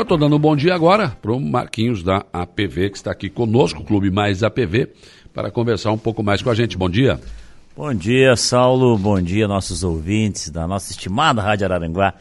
Eu 0.00 0.02
estou 0.02 0.16
dando 0.16 0.36
um 0.36 0.38
bom 0.38 0.56
dia 0.56 0.74
agora 0.74 1.14
para 1.20 1.30
o 1.30 1.38
Marquinhos 1.38 2.02
da 2.02 2.24
APV, 2.32 2.88
que 2.88 2.96
está 2.96 3.10
aqui 3.10 3.28
conosco, 3.28 3.84
Clube 3.84 4.10
Mais 4.10 4.42
APV, 4.42 4.88
para 5.34 5.50
conversar 5.50 5.92
um 5.92 5.98
pouco 5.98 6.22
mais 6.22 6.40
com 6.40 6.48
a 6.48 6.54
gente. 6.54 6.74
Bom 6.74 6.88
dia. 6.88 7.20
Bom 7.76 7.92
dia, 7.92 8.34
Saulo. 8.34 8.96
Bom 8.96 9.20
dia, 9.20 9.46
nossos 9.46 9.84
ouvintes 9.84 10.48
da 10.48 10.66
nossa 10.66 10.90
estimada 10.90 11.42
Rádio 11.42 11.66
Araranguá. 11.66 12.14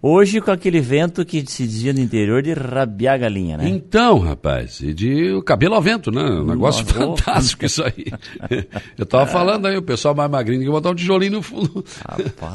Hoje 0.00 0.40
com 0.40 0.52
aquele 0.52 0.80
vento 0.80 1.24
que 1.24 1.44
se 1.50 1.66
dizia 1.66 1.92
no 1.92 1.98
interior 1.98 2.44
de 2.44 2.52
rabiar 2.52 3.16
a 3.16 3.18
galinha, 3.18 3.56
né? 3.56 3.68
Então, 3.68 4.20
rapaz, 4.20 4.78
e 4.80 4.94
de 4.94 5.42
cabelo 5.44 5.74
ao 5.74 5.82
vento, 5.82 6.12
né? 6.12 6.22
Um 6.22 6.46
negócio 6.46 6.84
Nossa, 6.84 6.94
fantástico 7.26 7.64
isso 7.64 7.82
aí. 7.82 8.06
Eu 8.96 9.04
tava 9.04 9.26
falando 9.26 9.66
aí, 9.66 9.76
o 9.76 9.82
pessoal 9.82 10.14
mais 10.14 10.30
magrinho 10.30 10.62
que 10.62 10.70
botar 10.70 10.90
um 10.90 10.94
tijolinho 10.94 11.32
no, 11.32 11.42
fundo, 11.42 11.84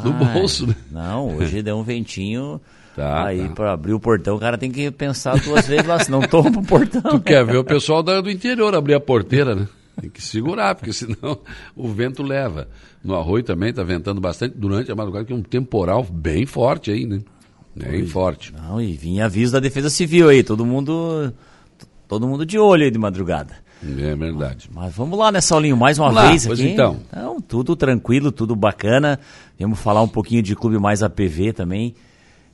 no 0.06 0.14
bolso, 0.32 0.66
né? 0.66 0.76
Não, 0.90 1.36
hoje 1.36 1.62
deu 1.62 1.76
um 1.78 1.84
ventinho... 1.84 2.62
Tá, 2.96 3.28
aí 3.28 3.48
tá. 3.48 3.56
para 3.56 3.74
abrir 3.74 3.94
o 3.94 4.00
portão 4.00 4.36
o 4.36 4.40
cara 4.40 4.58
tem 4.58 4.70
que 4.70 4.92
pensar 4.92 5.40
duas 5.40 5.66
vezes 5.66 5.86
lá, 5.86 5.98
senão 6.00 6.22
toma 6.22 6.60
o 6.60 6.64
portão. 6.64 7.02
Tu 7.02 7.20
quer 7.22 7.46
ver 7.46 7.58
o 7.58 7.64
pessoal 7.64 8.04
do 8.04 8.30
interior 8.30 8.76
abrir 8.76 8.96
a 8.96 9.00
porteira, 9.00 9.56
né? 9.56 9.68
Tem 10.00 10.10
que 10.10 10.22
segurar, 10.22 10.76
porque 10.76 10.92
senão 10.94 11.40
o 11.76 11.88
vento 11.88 12.24
leva. 12.24 12.68
No 13.04 13.16
arroio 13.16 13.44
também 13.44 13.70
está 13.70 13.84
ventando 13.84 14.20
bastante 14.20 14.58
durante 14.58 14.92
a 14.92 14.96
madrugada, 14.96 15.26
que 15.26 15.34
é 15.34 15.36
um 15.36 15.42
temporal 15.42 16.04
bem 16.04 16.46
forte 16.46 16.92
aí, 16.92 17.06
né? 17.06 17.22
Bem 17.76 18.06
forte. 18.06 18.54
Não, 18.54 18.82
e 18.82 18.94
vinha 18.94 19.26
aviso 19.26 19.54
da 19.54 19.60
Defesa 19.60 19.90
Civil 19.90 20.28
aí, 20.28 20.44
todo 20.44 20.66
mundo 20.66 21.34
todo 22.08 22.28
mundo 22.28 22.46
de 22.46 22.60
olho 22.60 22.84
aí 22.84 22.92
de 22.92 23.00
madrugada. 23.00 23.54
É 23.84 24.16
verdade. 24.16 24.70
Mas 24.72 24.94
vamos 24.94 25.18
lá, 25.18 25.32
né, 25.32 25.40
Saulinho, 25.40 25.78
mais 25.78 25.98
uma 25.98 26.12
vamos 26.12 26.30
vez 26.30 26.46
lá, 26.46 26.54
aqui. 26.54 26.68
Então. 26.68 27.00
Então, 27.10 27.42
tudo 27.42 27.76
tranquilo, 27.76 28.32
tudo 28.32 28.56
bacana. 28.56 29.20
Vamos 29.60 29.80
falar 29.80 30.02
um 30.02 30.08
pouquinho 30.08 30.44
de 30.44 30.56
Clube 30.56 30.78
Mais 30.78 31.02
APV 31.02 31.54
também 31.54 31.96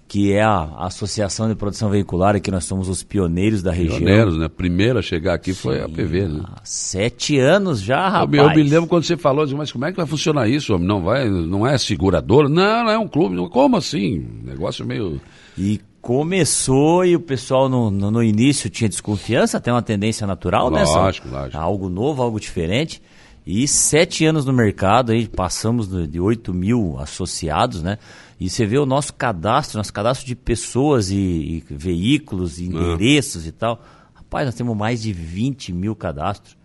que 0.07 0.31
é 0.31 0.41
a 0.41 0.69
Associação 0.79 1.49
de 1.49 1.55
Produção 1.55 1.89
Veicular, 1.89 2.39
que 2.39 2.49
nós 2.49 2.63
somos 2.63 2.87
os 2.87 3.03
pioneiros 3.03 3.61
da 3.61 3.71
região. 3.71 3.97
Pioneiros, 3.97 4.37
né? 4.37 4.47
Primeiro 4.47 4.99
a 4.99 5.01
chegar 5.01 5.33
aqui 5.33 5.53
Sim, 5.53 5.61
foi 5.61 5.81
a 5.81 5.89
PV, 5.89 6.27
né? 6.29 6.43
Sete 6.63 7.37
anos 7.37 7.81
já, 7.81 8.07
rapaz. 8.07 8.33
Eu, 8.33 8.49
eu 8.49 8.55
me 8.55 8.63
lembro 8.63 8.87
quando 8.87 9.03
você 9.03 9.17
falou, 9.17 9.45
mas 9.57 9.71
como 9.71 9.85
é 9.85 9.91
que 9.91 9.97
vai 9.97 10.05
funcionar 10.05 10.47
isso, 10.47 10.73
homem? 10.73 10.87
Não 10.87 11.01
vai, 11.01 11.29
não 11.29 11.67
é 11.67 11.77
seguradora? 11.77 12.47
Não, 12.47 12.85
não 12.85 12.91
é 12.91 12.97
um 12.97 13.07
clube. 13.07 13.35
Como 13.49 13.75
assim? 13.75 14.25
Negócio 14.43 14.85
meio... 14.85 15.19
E 15.57 15.81
começou 16.01 17.03
e 17.03 17.15
o 17.15 17.19
pessoal 17.19 17.67
no, 17.67 17.91
no, 17.91 18.09
no 18.09 18.23
início 18.23 18.69
tinha 18.69 18.87
desconfiança, 18.87 19.59
tem 19.59 19.73
uma 19.73 19.81
tendência 19.81 20.25
natural, 20.25 20.69
lógico, 20.69 20.95
né? 20.95 21.01
Lógico, 21.01 21.27
lógico. 21.29 21.57
Algo 21.57 21.89
novo, 21.89 22.21
algo 22.21 22.39
diferente. 22.39 23.01
E 23.49 23.65
sete 23.65 24.25
anos 24.25 24.43
no 24.43 24.51
mercado, 24.51 25.13
aí 25.13 25.25
passamos 25.25 25.87
de, 25.87 26.05
de 26.05 26.19
8 26.19 26.53
mil 26.53 26.99
associados, 26.99 27.81
né? 27.81 27.97
E 28.37 28.49
você 28.49 28.65
vê 28.65 28.77
o 28.77 28.85
nosso 28.85 29.13
cadastro, 29.13 29.77
nosso 29.77 29.93
cadastro 29.93 30.27
de 30.27 30.35
pessoas 30.35 31.09
e, 31.09 31.15
e 31.15 31.63
veículos, 31.69 32.59
e 32.59 32.63
ah. 32.63 32.65
endereços 32.65 33.45
ah. 33.45 33.47
e 33.47 33.51
tal. 33.53 33.81
Rapaz, 34.13 34.47
nós 34.47 34.53
temos 34.53 34.75
mais 34.75 35.01
de 35.01 35.13
20 35.13 35.71
mil 35.71 35.95
cadastros. 35.95 36.57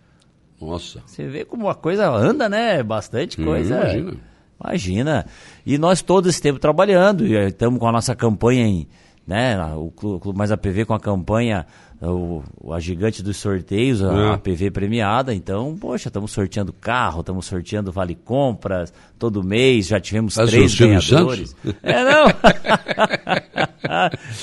Nossa. 0.59 1.01
Você 1.05 1.25
vê 1.25 1.45
como 1.45 1.69
a 1.69 1.75
coisa 1.75 2.09
anda, 2.11 2.49
né? 2.49 2.83
Bastante 2.83 3.41
hum, 3.41 3.45
coisa. 3.45 3.75
imagina. 3.75 4.17
Imagina. 4.61 5.25
E 5.65 5.77
nós 5.77 6.01
todo 6.01 6.27
esse 6.27 6.41
tempo 6.41 6.59
trabalhando, 6.59 7.25
e 7.25 7.33
estamos 7.47 7.79
com 7.79 7.87
a 7.87 7.93
nossa 7.93 8.13
campanha 8.13 8.67
em, 8.67 8.89
né, 9.25 9.57
o 9.73 9.89
Clube 9.89 10.37
Mais 10.37 10.51
APV 10.51 10.83
com 10.83 10.93
a 10.93 10.99
campanha 10.99 11.65
o, 12.09 12.43
a 12.71 12.79
gigante 12.79 13.23
dos 13.23 13.37
sorteios, 13.37 14.03
a, 14.03 14.13
é. 14.13 14.33
a 14.33 14.37
PV 14.37 14.71
premiada. 14.71 15.33
Então, 15.33 15.75
poxa, 15.79 16.09
estamos 16.09 16.31
sorteando 16.31 16.73
carro, 16.73 17.21
estamos 17.21 17.45
sorteando 17.45 17.91
vale 17.91 18.15
compras 18.15 18.93
todo 19.17 19.41
mês, 19.43 19.87
já 19.87 19.99
tivemos 19.99 20.35
Mas 20.35 20.49
três 20.49 20.75
ganhadores. 20.75 21.55
É, 21.81 22.03
não. 22.03 22.25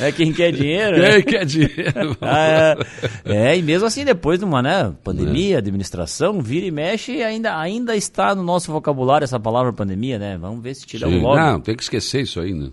é 0.06 0.12
quem 0.12 0.32
quer 0.32 0.52
dinheiro. 0.52 0.96
Quem 0.96 1.02
né? 1.02 1.22
quer 1.22 1.44
dinheiro. 1.44 2.16
é, 2.22 2.76
é, 3.24 3.58
e 3.58 3.62
mesmo 3.62 3.86
assim, 3.86 4.04
depois 4.04 4.38
de 4.38 4.44
uma 4.44 4.62
né, 4.62 4.94
pandemia, 5.04 5.56
é. 5.56 5.58
administração, 5.58 6.40
vira 6.40 6.64
e 6.66 6.70
mexe, 6.70 7.22
ainda, 7.22 7.58
ainda 7.58 7.94
está 7.94 8.34
no 8.34 8.42
nosso 8.42 8.72
vocabulário 8.72 9.24
essa 9.24 9.38
palavra 9.38 9.72
pandemia, 9.72 10.18
né? 10.18 10.38
Vamos 10.38 10.62
ver 10.62 10.74
se 10.74 10.86
tira 10.86 11.06
Sim. 11.06 11.20
logo. 11.20 11.36
Não, 11.36 11.60
tem 11.60 11.76
que 11.76 11.82
esquecer 11.82 12.22
isso 12.22 12.40
aí, 12.40 12.54
né? 12.54 12.70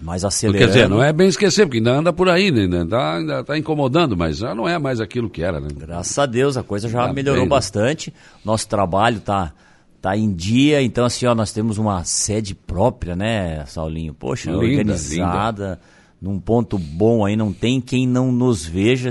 Mas 0.00 0.24
acelerando... 0.24 0.64
Quer 0.64 0.72
dizer, 0.72 0.88
não 0.88 1.02
é 1.02 1.12
bem 1.12 1.28
esquecer, 1.28 1.66
porque 1.66 1.78
ainda 1.78 1.92
anda 1.92 2.12
por 2.12 2.28
aí, 2.28 2.50
né? 2.50 2.62
ainda 2.62 2.82
está 2.82 3.16
ainda 3.16 3.44
tá 3.44 3.58
incomodando, 3.58 4.16
mas 4.16 4.38
já 4.38 4.54
não 4.54 4.68
é 4.68 4.78
mais 4.78 5.00
aquilo 5.00 5.28
que 5.28 5.42
era, 5.42 5.60
né? 5.60 5.68
Graças 5.74 6.18
a 6.18 6.26
Deus, 6.26 6.56
a 6.56 6.62
coisa 6.62 6.88
já 6.88 7.06
tá 7.06 7.12
melhorou 7.12 7.42
bem, 7.42 7.48
né? 7.48 7.50
bastante. 7.50 8.12
Nosso 8.44 8.68
trabalho 8.68 9.18
está 9.18 9.52
tá 10.00 10.16
em 10.16 10.32
dia, 10.32 10.82
então 10.82 11.04
assim, 11.04 11.26
ó, 11.26 11.34
nós 11.34 11.52
temos 11.52 11.78
uma 11.78 12.04
sede 12.04 12.54
própria, 12.54 13.14
né, 13.14 13.64
Saulinho? 13.66 14.14
Poxa, 14.14 14.50
linda, 14.50 14.64
organizada, 14.64 15.64
linda. 15.64 15.80
num 16.20 16.40
ponto 16.40 16.78
bom 16.78 17.24
aí, 17.24 17.36
não 17.36 17.52
tem 17.52 17.80
quem 17.80 18.06
não 18.06 18.32
nos 18.32 18.64
veja 18.64 19.10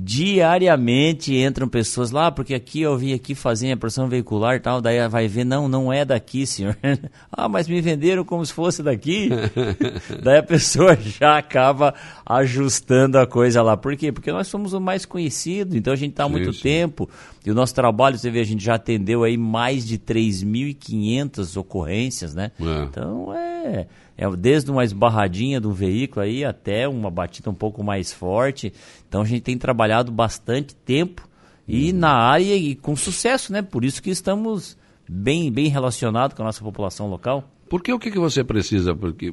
diariamente 0.00 1.34
entram 1.34 1.68
pessoas 1.68 2.12
lá, 2.12 2.30
porque 2.30 2.54
aqui 2.54 2.80
eu 2.82 2.96
vim 2.96 3.12
aqui 3.12 3.34
fazer 3.34 3.72
a 3.72 3.76
pressão 3.76 4.08
veicular 4.08 4.54
e 4.54 4.60
tal, 4.60 4.80
daí 4.80 5.06
vai 5.08 5.26
ver, 5.26 5.44
não, 5.44 5.68
não 5.68 5.92
é 5.92 6.04
daqui, 6.04 6.46
senhor. 6.46 6.76
ah, 7.32 7.48
mas 7.48 7.66
me 7.66 7.80
venderam 7.80 8.24
como 8.24 8.44
se 8.46 8.52
fosse 8.52 8.82
daqui. 8.82 9.28
daí 10.22 10.38
a 10.38 10.42
pessoa 10.42 10.96
já 10.96 11.36
acaba 11.38 11.94
ajustando 12.24 13.18
a 13.18 13.26
coisa 13.26 13.60
lá. 13.60 13.76
Por 13.76 13.96
quê? 13.96 14.12
Porque 14.12 14.30
nós 14.30 14.46
somos 14.46 14.72
o 14.72 14.80
mais 14.80 15.04
conhecido, 15.04 15.76
então 15.76 15.92
a 15.92 15.96
gente 15.96 16.12
está 16.12 16.24
há 16.24 16.28
muito 16.28 16.52
sim. 16.52 16.62
tempo, 16.62 17.10
e 17.44 17.50
o 17.50 17.54
nosso 17.54 17.74
trabalho, 17.74 18.16
você 18.16 18.30
vê, 18.30 18.40
a 18.40 18.44
gente 18.44 18.64
já 18.64 18.76
atendeu 18.76 19.24
aí 19.24 19.36
mais 19.36 19.84
de 19.84 19.98
3.500 19.98 21.56
ocorrências, 21.56 22.34
né? 22.34 22.52
É. 22.60 22.84
Então 22.84 23.34
é 23.34 23.86
é 24.18 24.28
desde 24.36 24.68
uma 24.68 24.82
esbarradinha 24.82 25.60
do 25.60 25.72
veículo 25.72 26.26
aí 26.26 26.44
até 26.44 26.88
uma 26.88 27.08
batida 27.08 27.48
um 27.48 27.54
pouco 27.54 27.84
mais 27.84 28.12
forte. 28.12 28.72
Então 29.08 29.22
a 29.22 29.24
gente 29.24 29.42
tem 29.42 29.56
trabalhado 29.56 30.10
bastante 30.10 30.74
tempo 30.74 31.26
e 31.68 31.92
uhum. 31.92 31.98
na 31.98 32.10
área 32.10 32.56
e 32.56 32.74
com 32.74 32.96
sucesso, 32.96 33.52
né? 33.52 33.62
Por 33.62 33.84
isso 33.84 34.02
que 34.02 34.10
estamos 34.10 34.76
bem, 35.08 35.52
bem 35.52 35.68
relacionados 35.68 36.36
com 36.36 36.42
a 36.42 36.46
nossa 36.46 36.64
população 36.64 37.08
local. 37.08 37.48
Porque 37.70 37.92
o 37.92 37.98
que, 37.98 38.10
que 38.10 38.18
você 38.18 38.42
precisa? 38.42 38.92
Porque 38.92 39.32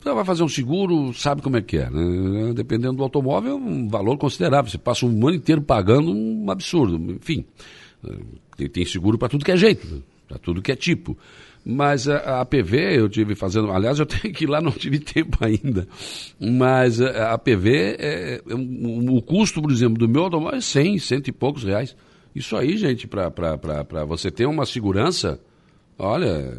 você 0.00 0.14
vai 0.14 0.24
fazer 0.24 0.42
um 0.42 0.48
seguro, 0.48 1.12
sabe 1.12 1.42
como 1.42 1.58
é 1.58 1.60
que 1.60 1.76
é, 1.76 1.90
né? 1.90 2.54
Dependendo 2.54 2.94
do 2.94 3.02
automóvel, 3.02 3.56
um 3.56 3.86
valor 3.86 4.16
considerável. 4.16 4.70
Você 4.70 4.78
passa 4.78 5.04
um 5.04 5.26
ano 5.26 5.36
inteiro 5.36 5.60
pagando 5.60 6.10
um 6.10 6.50
absurdo. 6.50 6.96
Enfim, 7.12 7.44
tem 8.72 8.86
seguro 8.86 9.18
para 9.18 9.28
tudo 9.28 9.44
que 9.44 9.52
é 9.52 9.56
jeito, 9.58 10.02
para 10.26 10.38
tudo 10.38 10.62
que 10.62 10.72
é 10.72 10.76
tipo. 10.76 11.18
Mas 11.64 12.08
a, 12.08 12.40
a 12.40 12.44
PV 12.44 12.98
eu 12.98 13.08
tive 13.08 13.34
fazendo, 13.34 13.70
aliás, 13.70 13.98
eu 13.98 14.06
tenho 14.06 14.34
que 14.34 14.44
ir 14.44 14.48
lá, 14.48 14.60
não 14.60 14.72
tive 14.72 14.98
tempo 14.98 15.38
ainda. 15.40 15.86
Mas 16.40 17.00
a, 17.00 17.32
a 17.32 17.38
PV, 17.38 17.96
é, 17.98 18.42
é 18.48 18.54
um, 18.54 19.16
o 19.16 19.22
custo, 19.22 19.62
por 19.62 19.70
exemplo, 19.70 19.98
do 19.98 20.08
meu 20.08 20.24
automóvel 20.24 20.58
é 20.58 20.60
100, 20.60 20.98
cento 20.98 21.28
e 21.28 21.32
poucos 21.32 21.64
reais. 21.64 21.96
Isso 22.34 22.56
aí, 22.56 22.76
gente, 22.76 23.06
para 23.06 24.04
você 24.06 24.30
ter 24.30 24.46
uma 24.46 24.64
segurança, 24.64 25.38
olha. 25.98 26.52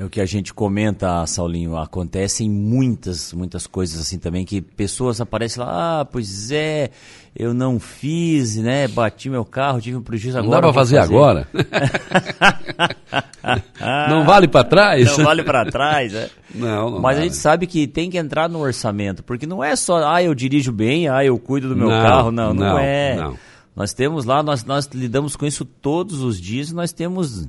É 0.00 0.04
o 0.04 0.08
que 0.08 0.18
a 0.18 0.24
gente 0.24 0.54
comenta, 0.54 1.26
Saulinho, 1.26 1.76
acontecem 1.76 2.48
muitas, 2.48 3.34
muitas 3.34 3.66
coisas 3.66 4.00
assim 4.00 4.18
também, 4.18 4.46
que 4.46 4.62
pessoas 4.62 5.20
aparecem 5.20 5.62
lá, 5.62 6.00
ah, 6.00 6.04
pois 6.06 6.50
é, 6.50 6.88
eu 7.36 7.52
não 7.52 7.78
fiz, 7.78 8.56
né, 8.56 8.88
bati 8.88 9.28
meu 9.28 9.44
carro, 9.44 9.78
tive 9.78 9.98
um 9.98 10.02
prejuízo 10.02 10.38
agora. 10.38 10.50
Não 10.50 10.56
dá 10.56 10.62
para 10.62 10.72
fazer, 10.72 10.96
fazer, 10.96 11.12
agora? 11.12 11.46
não 14.08 14.24
vale 14.24 14.48
para 14.48 14.64
trás? 14.64 15.18
Não 15.18 15.22
vale 15.22 15.42
para 15.42 15.70
trás, 15.70 16.14
é. 16.14 16.30
Não, 16.54 16.92
não 16.92 17.00
Mas 17.02 17.18
a 17.18 17.20
gente 17.20 17.36
sabe 17.36 17.66
que 17.66 17.86
tem 17.86 18.08
que 18.08 18.16
entrar 18.16 18.48
no 18.48 18.60
orçamento, 18.60 19.22
porque 19.22 19.44
não 19.44 19.62
é 19.62 19.76
só, 19.76 20.10
ah, 20.10 20.22
eu 20.22 20.34
dirijo 20.34 20.72
bem, 20.72 21.10
ah, 21.10 21.22
eu 21.22 21.38
cuido 21.38 21.68
do 21.68 21.76
meu 21.76 21.90
não, 21.90 22.02
carro, 22.02 22.32
não, 22.32 22.54
não, 22.54 22.70
não 22.70 22.78
é. 22.78 23.16
Não. 23.16 23.36
Nós 23.76 23.92
temos 23.92 24.24
lá, 24.24 24.42
nós, 24.42 24.64
nós 24.64 24.86
lidamos 24.94 25.36
com 25.36 25.44
isso 25.44 25.66
todos 25.66 26.22
os 26.22 26.40
dias, 26.40 26.72
nós 26.72 26.90
temos 26.90 27.46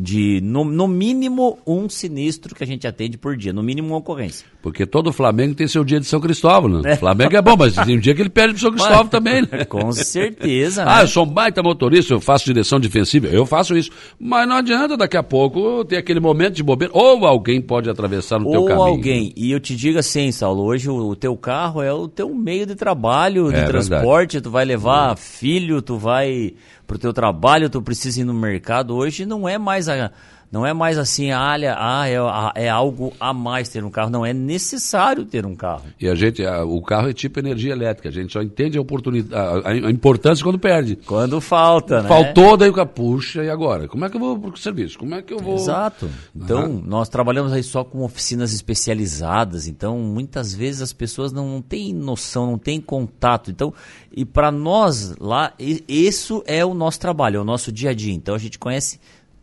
de 0.00 0.40
no, 0.40 0.64
no, 0.64 0.88
mínimo 0.88 1.58
um 1.66 1.86
sinistro 1.86 2.54
que 2.54 2.64
a 2.64 2.66
gente 2.66 2.86
atende 2.86 3.18
por 3.18 3.36
dia, 3.36 3.52
no 3.52 3.62
mínimo 3.62 3.88
uma 3.88 3.98
ocorrência. 3.98 4.46
Porque 4.62 4.84
todo 4.84 5.12
Flamengo 5.12 5.54
tem 5.54 5.66
seu 5.66 5.82
dia 5.82 5.98
de 5.98 6.06
São 6.06 6.20
Cristóvão, 6.20 6.68
né? 6.80 6.92
É. 6.92 6.96
Flamengo 6.96 7.34
é 7.34 7.40
bom, 7.40 7.56
mas 7.58 7.74
tem 7.74 7.96
um 7.96 8.00
dia 8.00 8.14
que 8.14 8.20
ele 8.20 8.28
perde 8.28 8.54
pro 8.54 8.60
São 8.62 8.70
Cristóvão 8.70 9.04
mas, 9.04 9.10
também, 9.10 9.42
né? 9.42 9.64
Com 9.64 9.90
certeza. 9.92 10.82
ah, 10.82 10.96
né? 10.98 11.02
eu 11.02 11.08
sou 11.08 11.24
um 11.24 11.28
baita 11.28 11.62
motorista, 11.62 12.12
eu 12.12 12.20
faço 12.20 12.44
direção 12.44 12.78
defensiva, 12.78 13.26
eu 13.28 13.46
faço 13.46 13.76
isso. 13.76 13.90
Mas 14.18 14.46
não 14.46 14.56
adianta 14.56 14.96
daqui 14.96 15.16
a 15.16 15.22
pouco 15.22 15.84
ter 15.84 15.96
aquele 15.96 16.20
momento 16.20 16.54
de 16.54 16.62
bobeira, 16.62 16.92
ou 16.94 17.26
alguém 17.26 17.60
pode 17.60 17.88
atravessar 17.88 18.38
no 18.38 18.46
ou 18.46 18.52
teu 18.52 18.64
caminho. 18.64 18.80
Ou 18.80 18.86
alguém, 18.86 19.32
e 19.34 19.50
eu 19.50 19.58
te 19.58 19.74
digo 19.74 19.98
assim, 19.98 20.30
Saulo, 20.30 20.62
hoje 20.64 20.90
o, 20.90 21.16
teu 21.16 21.34
carro 21.36 21.82
é 21.82 21.92
o 21.92 22.06
teu 22.06 22.34
meio 22.34 22.66
de 22.66 22.74
trabalho, 22.74 23.50
de 23.50 23.60
é, 23.60 23.64
transporte, 23.64 24.32
verdade. 24.32 24.42
tu 24.42 24.50
vai 24.50 24.64
levar 24.66 25.16
filho, 25.16 25.80
tu 25.80 25.96
vai 25.96 26.52
pro 26.86 26.98
teu 26.98 27.12
trabalho, 27.12 27.70
tu 27.70 27.80
precisa 27.80 28.20
ir 28.20 28.24
no 28.24 28.34
mercado. 28.34 28.94
Hoje 28.94 29.24
não 29.24 29.48
é 29.48 29.56
mais 29.56 29.88
a 29.88 30.10
Não 30.50 30.66
é 30.66 30.74
mais 30.74 30.98
assim, 30.98 31.30
olha, 31.30 31.76
ah, 31.78 32.08
é, 32.08 32.64
é, 32.64 32.68
algo 32.68 33.12
a 33.20 33.32
mais 33.32 33.68
ter 33.68 33.84
um 33.84 33.90
carro. 33.90 34.10
Não, 34.10 34.26
é 34.26 34.32
necessário 34.32 35.24
ter 35.24 35.46
um 35.46 35.54
carro. 35.54 35.84
E 36.00 36.08
a 36.08 36.14
gente, 36.16 36.44
a, 36.44 36.64
o 36.64 36.82
carro 36.82 37.08
é 37.08 37.12
tipo 37.12 37.38
energia 37.38 37.72
elétrica. 37.72 38.08
A 38.08 38.12
gente 38.12 38.32
só 38.32 38.42
entende 38.42 38.76
a 38.76 38.80
oportunidade, 38.80 39.32
a, 39.64 39.70
a 39.70 39.90
importância 39.90 40.42
quando 40.42 40.58
perde. 40.58 40.96
Quando 41.06 41.40
falta, 41.40 42.02
né? 42.02 42.08
Faltou, 42.08 42.56
daí 42.56 42.68
o 42.68 42.72
cara, 42.72 42.86
puxa, 42.86 43.44
e 43.44 43.48
agora? 43.48 43.86
Como 43.86 44.04
é 44.04 44.10
que 44.10 44.16
eu 44.16 44.20
vou 44.20 44.38
pro 44.40 44.56
serviço? 44.56 44.98
Como 44.98 45.14
é 45.14 45.22
que 45.22 45.32
eu 45.32 45.38
vou... 45.38 45.54
Exato. 45.54 46.10
Então, 46.34 46.64
uhum. 46.64 46.82
nós 46.84 47.08
trabalhamos 47.08 47.52
aí 47.52 47.62
só 47.62 47.84
com 47.84 48.02
oficinas 48.02 48.52
especializadas. 48.52 49.68
Então, 49.68 50.00
muitas 50.00 50.52
vezes 50.52 50.82
as 50.82 50.92
pessoas 50.92 51.32
não 51.32 51.62
têm 51.62 51.94
noção, 51.94 52.46
não 52.46 52.58
têm 52.58 52.80
contato. 52.80 53.52
Então, 53.52 53.72
e 54.10 54.24
para 54.24 54.50
nós 54.50 55.14
lá, 55.20 55.52
isso 55.86 56.42
é 56.44 56.64
o 56.64 56.74
nosso 56.74 56.98
trabalho, 56.98 57.36
é 57.36 57.40
o 57.40 57.44
nosso 57.44 57.70
dia 57.70 57.90
a 57.90 57.94
dia. 57.94 58.12
Então, 58.12 58.34
a 58.34 58.38
gente 58.38 58.58
conhece 58.58 58.98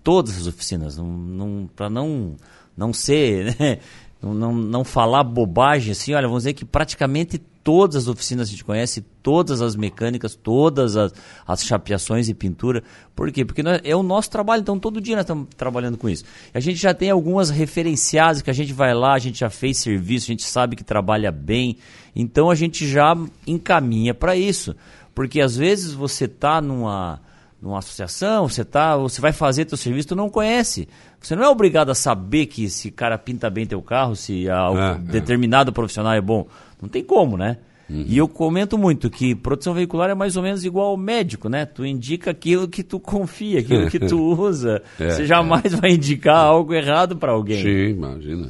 todas 0.08 0.38
as 0.38 0.48
oficinas, 0.48 0.96
não, 0.96 1.06
não, 1.06 1.70
para 1.76 1.90
não, 1.90 2.38
não 2.78 2.94
ser, 2.94 3.54
né? 3.60 3.80
não, 4.22 4.34
não, 4.34 4.54
não 4.54 4.84
falar 4.86 5.22
bobagem 5.22 5.92
assim, 5.92 6.14
olha, 6.14 6.30
vamos 6.30 6.44
dizer 6.44 6.54
que 6.54 6.64
praticamente 6.64 7.38
todas 7.62 7.98
as 7.98 8.08
oficinas 8.08 8.48
a 8.48 8.52
gente 8.52 8.64
conhece, 8.64 9.02
todas 9.22 9.62
as 9.62 9.76
mecânicas, 9.76 10.34
todas 10.34 10.96
as, 10.96 11.14
as 11.46 11.62
chapeações 11.62 12.30
e 12.30 12.34
pintura. 12.34 12.82
Por 13.14 13.30
quê? 13.34 13.44
Porque 13.44 13.62
nós, 13.62 13.82
é 13.84 13.94
o 13.94 14.02
nosso 14.02 14.30
trabalho, 14.30 14.62
então 14.62 14.80
todo 14.80 15.02
dia 15.02 15.18
nós 15.18 15.24
estamos 15.24 15.50
trabalhando 15.58 15.98
com 15.98 16.08
isso. 16.08 16.24
A 16.54 16.62
gente 16.62 16.78
já 16.78 16.94
tem 16.94 17.10
algumas 17.10 17.50
referenciadas 17.50 18.42
que 18.42 18.50
a 18.50 18.54
gente 18.54 18.72
vai 18.72 18.94
lá, 18.94 19.14
a 19.14 19.20
gente 19.20 19.40
já 19.40 19.50
fez 19.50 19.78
serviço, 19.80 20.28
a 20.28 20.32
gente 20.32 20.44
sabe 20.46 20.78
que 20.78 20.86
trabalha 20.86 21.34
bem, 21.34 21.76
então 22.16 22.50
a 22.50 22.56
gente 22.56 22.88
já 22.88 23.14
encaminha 23.46 24.14
para 24.14 24.38
isso. 24.38 24.74
Porque 25.14 25.42
às 25.42 25.58
vezes 25.58 25.92
você 25.92 26.24
está 26.24 26.62
numa 26.62 27.20
numa 27.62 27.80
associação, 27.80 28.48
você 28.48 28.64
tá, 28.64 28.96
você 28.96 29.20
vai 29.20 29.32
fazer 29.32 29.66
teu 29.66 29.78
serviço, 29.78 30.10
tu 30.10 30.16
não 30.16 30.30
conhece. 30.30 30.88
Você 31.20 31.36
não 31.36 31.44
é 31.44 31.50
obrigado 31.50 31.90
a 31.90 31.96
saber 31.96 32.46
que 32.46 32.66
esse 32.66 32.92
cara 32.92 33.18
pinta 33.18 33.50
bem 33.50 33.66
teu 33.66 33.82
carro, 33.82 34.16
se 34.16 34.50
a, 34.50 34.70
é, 34.72 34.92
é. 34.92 35.12
determinado 35.12 35.72
é. 35.72 35.74
profissional 35.74 36.14
é 36.14 36.22
bom. 36.22 36.48
Não 36.82 36.88
tem 36.88 37.04
como, 37.04 37.36
né? 37.36 37.58
Uhum. 37.90 38.04
E 38.06 38.18
eu 38.18 38.28
comento 38.28 38.78
muito 38.78 39.10
que 39.10 39.34
produção 39.34 39.74
veicular 39.74 40.10
é 40.10 40.14
mais 40.14 40.36
ou 40.36 40.44
menos 40.44 40.66
igual 40.66 40.88
ao 40.88 40.98
médico, 40.98 41.48
né? 41.48 41.66
Tu 41.66 41.86
indica 41.86 42.32
aquilo 42.32 42.68
que 42.68 42.84
tu 42.84 43.00
confia, 43.00 43.60
aquilo 43.60 43.90
que 43.90 44.00
tu 44.00 44.20
usa. 44.38 44.82
É, 45.00 45.10
você 45.10 45.26
jamais 45.26 45.74
é. 45.74 45.78
vai 45.78 45.92
indicar 45.92 46.38
algo 46.38 46.74
errado 46.74 47.16
para 47.16 47.32
alguém. 47.32 47.64
Sim, 47.64 47.96
imagina. 47.96 48.50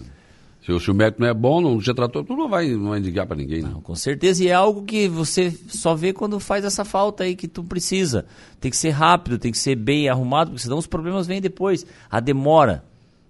Se, 0.67 0.77
se 0.81 0.91
o 0.91 0.93
médico 0.93 1.21
não 1.21 1.29
é 1.29 1.33
bom, 1.33 1.61
não 1.61 1.79
já 1.79 1.93
tratou, 1.93 2.25
tu 2.25 2.35
não 2.35 2.49
vai, 2.49 2.67
não 2.71 2.89
vai 2.89 2.99
indicar 2.99 3.25
para 3.25 3.37
ninguém. 3.37 3.61
Né? 3.61 3.69
Não, 3.71 3.79
com 3.79 3.95
certeza, 3.95 4.43
e 4.43 4.49
é 4.49 4.53
algo 4.53 4.83
que 4.83 5.07
você 5.07 5.49
só 5.69 5.95
vê 5.95 6.11
quando 6.11 6.41
faz 6.41 6.65
essa 6.65 6.83
falta 6.83 7.23
aí 7.23 7.37
que 7.37 7.47
tu 7.47 7.63
precisa. 7.63 8.25
Tem 8.59 8.69
que 8.69 8.75
ser 8.75 8.89
rápido, 8.89 9.39
tem 9.39 9.49
que 9.49 9.57
ser 9.57 9.75
bem 9.75 10.09
arrumado, 10.09 10.51
porque 10.51 10.63
senão 10.63 10.77
os 10.77 10.85
problemas 10.85 11.25
vêm 11.25 11.39
depois. 11.39 11.85
A 12.11 12.19
demora. 12.19 12.83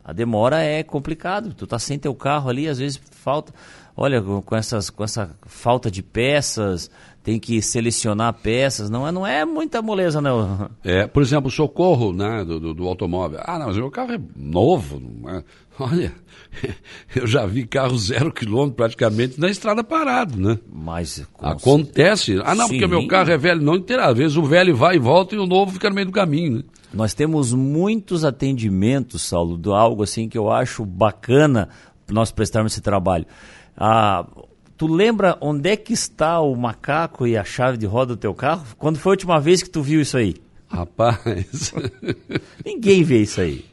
A 0.03 0.11
demora 0.11 0.63
é 0.63 0.81
complicado. 0.81 1.53
Tu 1.53 1.67
tá 1.67 1.77
sem 1.77 1.99
teu 1.99 2.15
carro 2.15 2.49
ali, 2.49 2.67
às 2.67 2.79
vezes 2.79 2.99
falta. 3.11 3.53
Olha, 3.95 4.19
com, 4.19 4.55
essas, 4.55 4.89
com 4.89 5.03
essa 5.03 5.29
falta 5.45 5.91
de 5.91 6.01
peças, 6.01 6.89
tem 7.27 7.37
que 7.37 7.61
selecionar 7.61 8.33
peças, 8.35 8.89
não 8.89 9.05
é, 9.05 9.11
não 9.11 9.27
é 9.27 9.43
muita 9.43 9.81
moleza, 9.81 10.21
não. 10.21 10.69
É, 10.81 11.05
por 11.05 11.21
exemplo, 11.21 11.49
o 11.49 11.51
socorro 11.51 12.13
né, 12.13 12.45
do, 12.45 12.57
do, 12.57 12.73
do 12.73 12.87
automóvel. 12.87 13.41
Ah, 13.43 13.59
não, 13.59 13.65
mas 13.65 13.75
o 13.75 13.81
meu 13.81 13.91
carro 13.91 14.13
é 14.13 14.19
novo. 14.33 15.01
É? 15.27 15.43
Olha, 15.77 16.13
eu 17.13 17.27
já 17.27 17.45
vi 17.45 17.67
carro 17.67 17.97
zero 17.97 18.31
quilômetro 18.31 18.77
praticamente 18.77 19.37
na 19.41 19.49
estrada 19.49 19.83
parado, 19.83 20.39
né? 20.39 20.57
Mas 20.71 21.27
acontece. 21.37 22.39
Ah, 22.45 22.55
não, 22.55 22.67
Sim. 22.67 22.75
porque 22.75 22.85
o 22.85 22.89
meu 22.89 23.05
carro 23.09 23.29
é 23.29 23.37
velho, 23.37 23.61
não 23.61 23.75
inteira. 23.75 24.05
Às 24.05 24.17
vezes 24.17 24.37
o 24.37 24.43
velho 24.43 24.73
vai 24.73 24.95
e 24.95 24.99
volta 24.99 25.35
e 25.35 25.37
o 25.37 25.45
novo 25.45 25.73
fica 25.73 25.89
no 25.89 25.95
meio 25.95 26.07
do 26.07 26.13
caminho, 26.13 26.59
né? 26.59 26.63
Nós 26.93 27.13
temos 27.13 27.51
muitos 27.53 28.23
atendimentos, 28.23 29.21
Saulo, 29.23 29.57
do 29.57 29.73
algo 29.73 30.01
assim 30.01 30.29
que 30.29 30.37
eu 30.37 30.49
acho 30.49 30.85
bacana 30.85 31.67
nós 32.09 32.31
prestarmos 32.31 32.71
esse 32.71 32.81
trabalho. 32.81 33.25
Ah, 33.75 34.25
Tu 34.77 34.85
lembra 34.85 35.35
onde 35.41 35.71
é 35.71 35.75
que 35.75 35.91
está 35.91 36.39
o 36.39 36.55
macaco 36.55 37.25
e 37.25 37.35
a 37.35 37.43
chave 37.43 37.77
de 37.77 37.87
roda 37.87 38.15
do 38.15 38.19
teu 38.19 38.33
carro? 38.33 38.63
Quando 38.77 38.99
foi 38.99 39.11
a 39.11 39.13
última 39.13 39.39
vez 39.39 39.63
que 39.63 39.69
tu 39.69 39.81
viu 39.81 39.99
isso 39.99 40.15
aí? 40.15 40.35
Rapaz. 40.67 41.73
Ninguém 42.63 43.03
vê 43.03 43.23
isso 43.23 43.41
aí. 43.41 43.65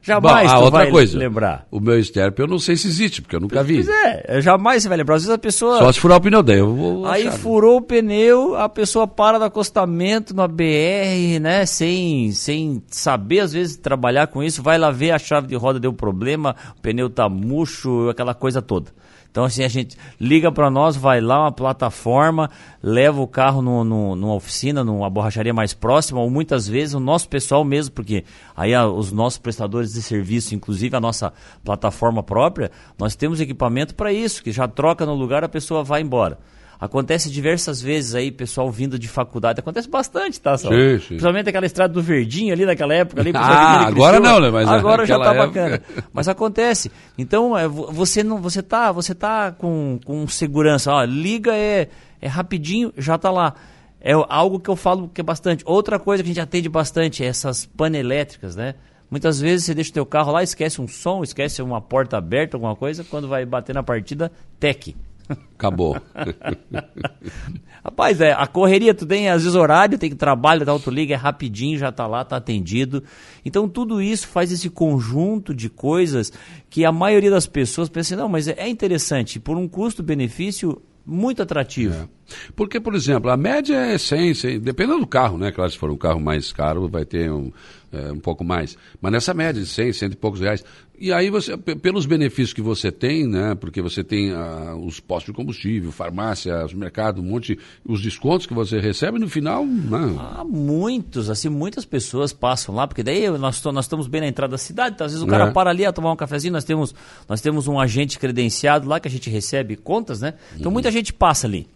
Jamais 0.00 0.50
Bom, 0.50 0.58
tu 0.58 0.64
outra 0.64 0.90
coisa, 0.90 1.18
lembrar. 1.18 1.66
O 1.70 1.80
meu 1.80 1.98
estéreo 1.98 2.32
eu 2.38 2.46
não 2.46 2.58
sei 2.58 2.76
se 2.76 2.88
existe, 2.88 3.20
porque 3.20 3.36
eu 3.36 3.40
nunca 3.40 3.62
vi. 3.62 3.84
Pois 3.84 3.88
é, 3.88 4.40
jamais 4.40 4.82
você 4.82 4.88
vai 4.88 4.96
lembrar. 4.96 5.16
Às 5.16 5.22
vezes 5.24 5.34
a 5.34 5.38
pessoa. 5.38 5.78
Só 5.80 5.92
se 5.92 6.00
furar 6.00 6.16
o 6.16 6.20
pneu 6.20 6.42
daí, 6.42 6.60
eu 6.60 6.74
vou. 6.74 7.04
Aí 7.04 7.28
achar. 7.28 7.38
furou 7.38 7.76
o 7.76 7.82
pneu, 7.82 8.56
a 8.56 8.70
pessoa 8.70 9.06
para 9.06 9.38
no 9.38 9.44
acostamento, 9.44 10.34
na 10.34 10.48
BR, 10.48 11.38
né? 11.42 11.66
Sem, 11.66 12.32
sem 12.32 12.82
saber, 12.86 13.40
às 13.40 13.52
vezes, 13.52 13.76
trabalhar 13.76 14.28
com 14.28 14.42
isso, 14.42 14.62
vai 14.62 14.78
lá 14.78 14.90
ver 14.90 15.10
a 15.10 15.18
chave 15.18 15.46
de 15.46 15.56
roda 15.56 15.78
deu 15.78 15.92
problema, 15.92 16.56
o 16.78 16.80
pneu 16.80 17.10
tá 17.10 17.28
murcho, 17.28 18.08
aquela 18.08 18.32
coisa 18.32 18.62
toda. 18.62 18.90
Então, 19.38 19.46
assim, 19.46 19.62
a 19.62 19.68
gente 19.68 19.96
liga 20.20 20.50
para 20.50 20.68
nós, 20.68 20.96
vai 20.96 21.20
lá, 21.20 21.42
uma 21.42 21.52
plataforma, 21.52 22.50
leva 22.82 23.20
o 23.20 23.28
carro 23.28 23.62
no, 23.62 23.84
no, 23.84 24.16
numa 24.16 24.34
oficina, 24.34 24.82
numa 24.82 25.08
borracharia 25.08 25.54
mais 25.54 25.72
próxima, 25.72 26.18
ou 26.18 26.28
muitas 26.28 26.66
vezes 26.66 26.92
o 26.94 26.98
nosso 26.98 27.28
pessoal 27.28 27.62
mesmo, 27.62 27.94
porque 27.94 28.24
aí 28.56 28.74
a, 28.74 28.84
os 28.88 29.12
nossos 29.12 29.38
prestadores 29.38 29.92
de 29.92 30.02
serviço, 30.02 30.56
inclusive 30.56 30.96
a 30.96 31.00
nossa 31.00 31.32
plataforma 31.64 32.20
própria, 32.20 32.72
nós 32.98 33.14
temos 33.14 33.40
equipamento 33.40 33.94
para 33.94 34.12
isso, 34.12 34.42
que 34.42 34.50
já 34.50 34.66
troca 34.66 35.06
no 35.06 35.14
lugar, 35.14 35.44
a 35.44 35.48
pessoa 35.48 35.84
vai 35.84 36.00
embora. 36.00 36.36
Acontece 36.80 37.28
diversas 37.28 37.82
vezes 37.82 38.14
aí, 38.14 38.30
pessoal 38.30 38.70
vindo 38.70 38.96
de 38.96 39.08
faculdade. 39.08 39.58
Acontece 39.58 39.88
bastante, 39.88 40.40
tá, 40.40 40.56
Sal? 40.56 40.70
Sim, 40.70 40.98
sim. 40.98 41.06
Principalmente 41.08 41.48
aquela 41.48 41.66
estrada 41.66 41.92
do 41.92 42.00
Verdinho 42.00 42.52
ali 42.52 42.64
naquela 42.64 42.94
época. 42.94 43.20
Ali, 43.20 43.32
ah, 43.34 43.88
agora 43.88 44.20
não, 44.20 44.38
né? 44.38 44.48
Mas 44.48 44.68
agora 44.68 45.04
já 45.04 45.18
tá 45.18 45.34
época... 45.34 45.46
bacana. 45.46 45.82
Mas 46.12 46.28
acontece. 46.28 46.92
Então, 47.18 47.58
é, 47.58 47.66
você 47.66 48.22
não, 48.22 48.40
você 48.40 48.62
tá, 48.62 48.92
você 48.92 49.12
tá 49.12 49.50
com, 49.50 49.98
com 50.04 50.28
segurança. 50.28 50.92
Ó, 50.92 51.02
liga 51.02 51.52
é, 51.52 51.88
é 52.20 52.28
rapidinho, 52.28 52.92
já 52.96 53.18
tá 53.18 53.30
lá. 53.30 53.54
É 54.00 54.12
algo 54.28 54.60
que 54.60 54.70
eu 54.70 54.76
falo 54.76 55.08
que 55.08 55.20
é 55.20 55.24
bastante. 55.24 55.64
Outra 55.66 55.98
coisa 55.98 56.22
que 56.22 56.28
a 56.28 56.32
gente 56.32 56.40
atende 56.40 56.68
bastante 56.68 57.24
é 57.24 57.26
essas 57.26 57.66
panelétricas, 57.66 58.54
né? 58.54 58.76
Muitas 59.10 59.40
vezes 59.40 59.66
você 59.66 59.74
deixa 59.74 59.90
o 59.90 59.94
teu 59.94 60.06
carro 60.06 60.30
lá, 60.30 60.44
esquece 60.44 60.80
um 60.80 60.86
som, 60.86 61.24
esquece 61.24 61.60
uma 61.60 61.80
porta 61.80 62.16
aberta, 62.16 62.56
alguma 62.56 62.76
coisa, 62.76 63.02
quando 63.02 63.26
vai 63.26 63.44
bater 63.44 63.74
na 63.74 63.82
partida, 63.82 64.30
tec. 64.60 64.94
Acabou. 65.28 65.96
Rapaz, 67.84 68.20
é, 68.20 68.32
a 68.32 68.46
correria 68.46 68.94
tu 68.94 69.06
tem, 69.06 69.28
às 69.28 69.42
vezes 69.42 69.56
horário, 69.56 69.98
tem 69.98 70.10
que 70.10 70.16
trabalho, 70.16 70.64
da 70.64 70.72
autoliga, 70.72 71.14
é 71.14 71.16
rapidinho, 71.16 71.78
já 71.78 71.90
tá 71.90 72.06
lá, 72.06 72.24
tá 72.24 72.36
atendido. 72.36 73.02
Então 73.44 73.68
tudo 73.68 74.00
isso 74.00 74.28
faz 74.28 74.52
esse 74.52 74.68
conjunto 74.70 75.54
de 75.54 75.68
coisas 75.68 76.32
que 76.68 76.84
a 76.84 76.92
maioria 76.92 77.30
das 77.30 77.46
pessoas 77.46 77.88
pensa, 77.88 78.16
não, 78.16 78.28
mas 78.28 78.48
é 78.48 78.68
interessante, 78.68 79.38
por 79.40 79.56
um 79.56 79.68
custo-benefício 79.68 80.80
muito 81.08 81.42
atrativo. 81.42 81.94
É. 81.94 82.08
Porque, 82.54 82.78
por 82.78 82.94
exemplo, 82.94 83.30
a 83.30 83.36
média 83.36 83.76
é 83.76 83.96
100, 83.96 84.34
100, 84.34 84.60
dependendo 84.60 85.00
do 85.00 85.06
carro, 85.06 85.38
né? 85.38 85.50
Claro, 85.50 85.70
se 85.70 85.78
for 85.78 85.90
um 85.90 85.96
carro 85.96 86.20
mais 86.20 86.52
caro, 86.52 86.86
vai 86.86 87.06
ter 87.06 87.32
um, 87.32 87.50
é, 87.92 88.12
um 88.12 88.20
pouco 88.20 88.44
mais. 88.44 88.76
Mas 89.00 89.12
nessa 89.12 89.32
média 89.32 89.60
de 89.62 89.68
100, 89.68 89.92
100 89.92 90.08
e 90.10 90.16
poucos 90.16 90.40
reais. 90.40 90.64
E 91.00 91.12
aí, 91.12 91.30
você, 91.30 91.56
pelos 91.56 92.06
benefícios 92.06 92.52
que 92.52 92.60
você 92.60 92.90
tem, 92.90 93.24
né? 93.24 93.54
Porque 93.54 93.80
você 93.80 94.02
tem 94.02 94.32
ah, 94.32 94.74
os 94.74 94.98
postos 94.98 95.32
de 95.32 95.36
combustível, 95.36 95.92
farmácia, 95.92 96.66
mercado, 96.74 97.20
um 97.20 97.24
monte, 97.24 97.56
os 97.84 98.02
descontos 98.02 98.46
que 98.46 98.54
você 98.54 98.80
recebe, 98.80 99.16
no 99.18 99.28
final. 99.28 99.64
Né? 99.64 100.16
Ah, 100.18 100.44
muitos, 100.44 101.30
assim, 101.30 101.48
muitas 101.48 101.84
pessoas 101.84 102.32
passam 102.32 102.74
lá, 102.74 102.86
porque 102.86 103.04
daí 103.04 103.30
nós, 103.38 103.62
nós 103.62 103.84
estamos 103.84 104.08
bem 104.08 104.22
na 104.22 104.26
entrada 104.26 104.50
da 104.50 104.58
cidade, 104.58 104.96
então, 104.96 105.04
às 105.06 105.12
vezes 105.12 105.24
o 105.24 105.28
cara 105.28 105.48
é. 105.48 105.50
para 105.52 105.70
ali 105.70 105.86
a 105.86 105.92
tomar 105.92 106.12
um 106.12 106.16
cafezinho, 106.16 106.52
nós 106.52 106.64
temos, 106.64 106.92
nós 107.28 107.40
temos 107.40 107.68
um 107.68 107.78
agente 107.78 108.18
credenciado 108.18 108.88
lá 108.88 108.98
que 108.98 109.06
a 109.06 109.10
gente 109.10 109.30
recebe 109.30 109.76
contas, 109.76 110.20
né? 110.20 110.34
Então 110.56 110.66
uhum. 110.66 110.72
muita 110.72 110.90
gente 110.90 111.12
passa 111.12 111.46
ali. 111.46 111.68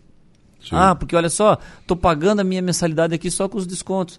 Sim. 0.60 0.70
Ah, 0.72 0.94
porque 0.96 1.14
olha 1.14 1.30
só, 1.30 1.58
estou 1.80 1.96
pagando 1.96 2.40
a 2.40 2.44
minha 2.44 2.62
mensalidade 2.62 3.14
aqui 3.14 3.30
só 3.30 3.48
com 3.48 3.58
os 3.58 3.66
descontos. 3.66 4.18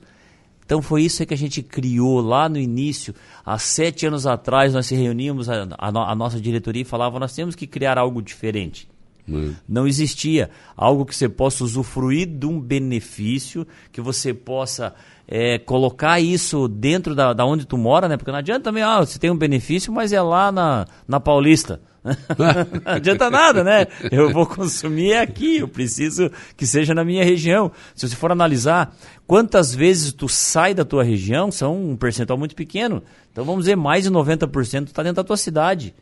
Então 0.65 0.81
foi 0.81 1.03
isso 1.03 1.25
que 1.25 1.33
a 1.33 1.37
gente 1.37 1.61
criou 1.61 2.21
lá 2.21 2.47
no 2.47 2.57
início. 2.57 3.13
Há 3.45 3.57
sete 3.57 4.05
anos 4.05 4.25
atrás 4.25 4.73
nós 4.73 4.85
se 4.85 4.95
reuníamos, 4.95 5.49
a, 5.49 5.67
a, 5.77 6.11
a 6.11 6.15
nossa 6.15 6.39
diretoria 6.39 6.81
e 6.81 6.85
falava, 6.85 7.19
nós 7.19 7.33
temos 7.33 7.55
que 7.55 7.67
criar 7.67 7.97
algo 7.97 8.21
diferente. 8.21 8.87
Hum. 9.27 9.53
Não 9.67 9.87
existia 9.87 10.49
algo 10.75 11.05
que 11.05 11.15
você 11.15 11.29
possa 11.29 11.63
usufruir 11.63 12.27
de 12.27 12.45
um 12.45 12.59
benefício, 12.59 13.65
que 13.91 14.01
você 14.01 14.33
possa 14.33 14.93
é, 15.27 15.57
colocar 15.57 16.19
isso 16.19 16.67
dentro 16.67 17.15
da, 17.15 17.33
da 17.33 17.45
onde 17.45 17.65
tu 17.65 17.77
mora, 17.77 18.09
né? 18.09 18.17
Porque 18.17 18.31
não 18.31 18.39
adianta 18.39 18.65
também, 18.65 18.83
ah, 18.83 18.99
você 18.99 19.17
tem 19.17 19.31
um 19.31 19.37
benefício, 19.37 19.93
mas 19.93 20.11
é 20.11 20.21
lá 20.21 20.51
na, 20.51 20.85
na 21.07 21.19
Paulista. 21.19 21.81
Não 22.03 22.93
adianta 22.93 23.29
nada, 23.29 23.63
né? 23.63 23.87
Eu 24.11 24.31
vou 24.31 24.45
consumir 24.45 25.15
aqui, 25.15 25.57
eu 25.57 25.67
preciso 25.67 26.29
que 26.57 26.67
seja 26.67 26.93
na 26.93 27.03
minha 27.03 27.23
região. 27.23 27.71
Se 27.95 28.07
você 28.07 28.15
for 28.15 28.31
analisar 28.31 28.95
quantas 29.25 29.73
vezes 29.73 30.11
tu 30.11 30.27
sai 30.27 30.73
da 30.73 30.83
tua 30.83 31.03
região, 31.03 31.51
são 31.51 31.91
um 31.91 31.95
percentual 31.95 32.37
muito 32.37 32.55
pequeno. 32.55 33.01
Então 33.31 33.45
vamos 33.45 33.65
dizer, 33.65 33.75
mais 33.75 34.03
de 34.03 34.11
90% 34.11 34.87
está 34.87 35.01
dentro 35.01 35.17
da 35.17 35.23
tua 35.23 35.37
cidade. 35.37 35.93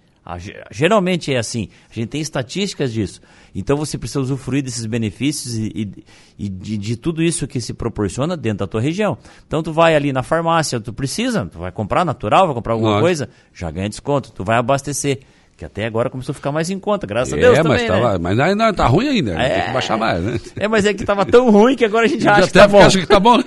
Geralmente 0.70 1.34
é 1.34 1.39
assim, 1.39 1.70
a 1.89 1.93
gente 1.93 2.10
tem 2.10 2.22
estatísticas 2.22 2.93
disso. 2.93 3.22
Então 3.55 3.75
você 3.75 3.98
precisa 3.98 4.22
usufruir 4.22 4.63
desses 4.63 4.86
benefícios 4.86 5.55
e, 5.58 5.72
e, 5.75 6.46
e 6.46 6.50
de, 6.50 6.77
de, 6.77 6.96
tudo 6.96 7.24
isso 7.24 7.48
que 7.48 7.60
se 7.60 7.74
proporciona 7.74 8.38
dentro 8.38 8.60
da 8.60 8.67
tua 8.67 8.79
região. 8.79 9.17
Então 9.48 9.63
tu 9.63 9.74
vai 9.74 9.96
ali 9.96 10.13
na 10.13 10.22
farmácia, 10.22 10.79
tu 10.79 10.93
precisa, 10.93 11.48
tu 11.48 11.58
vai 11.58 11.72
comprar 11.72 12.05
natural, 12.05 12.46
vai 12.46 12.55
comprar 12.55 12.74
alguma 12.74 12.91
Nossa. 12.91 13.01
coisa, 13.01 13.29
já 13.51 13.72
ganha 13.72 13.89
desconto. 13.89 14.31
Tu 14.31 14.43
vai 14.43 14.58
abastecer. 14.58 15.22
Que 15.62 15.65
até 15.65 15.86
agora 15.86 16.10
começou 16.10 16.34
a 16.34 16.34
ficar 16.34 16.51
mais 16.51 16.72
em 16.72 16.80
conta, 16.80 17.06
graças 17.06 17.34
é, 17.34 17.38
a 17.38 17.39
Deus 17.39 17.60
mas 17.60 17.63
também, 17.68 17.88
tava, 17.88 18.13
né? 18.13 18.18
Mas 18.20 18.39
ainda 18.39 18.74
tá 18.74 18.88
ruim 18.88 19.10
ainda, 19.10 19.39
é, 19.39 19.50
tem 19.60 19.65
que 19.68 19.74
baixar 19.74 19.96
mais, 19.96 20.24
né? 20.24 20.39
É, 20.56 20.68
mas 20.68 20.88
é 20.88 20.91
que 20.91 21.06
tava 21.06 21.24
tão 21.24 21.51
ruim 21.51 21.75
que 21.75 21.86
agora 21.86 22.08
a 22.08 22.10
gente 22.10 22.24
já 22.24 22.32
acha 22.34 22.48
que 22.48 22.53
tá 22.53 22.68
bom. 22.68 22.82
acha 22.82 23.00
que 23.00 23.06
tá 23.06 23.20
bom. 23.20 23.38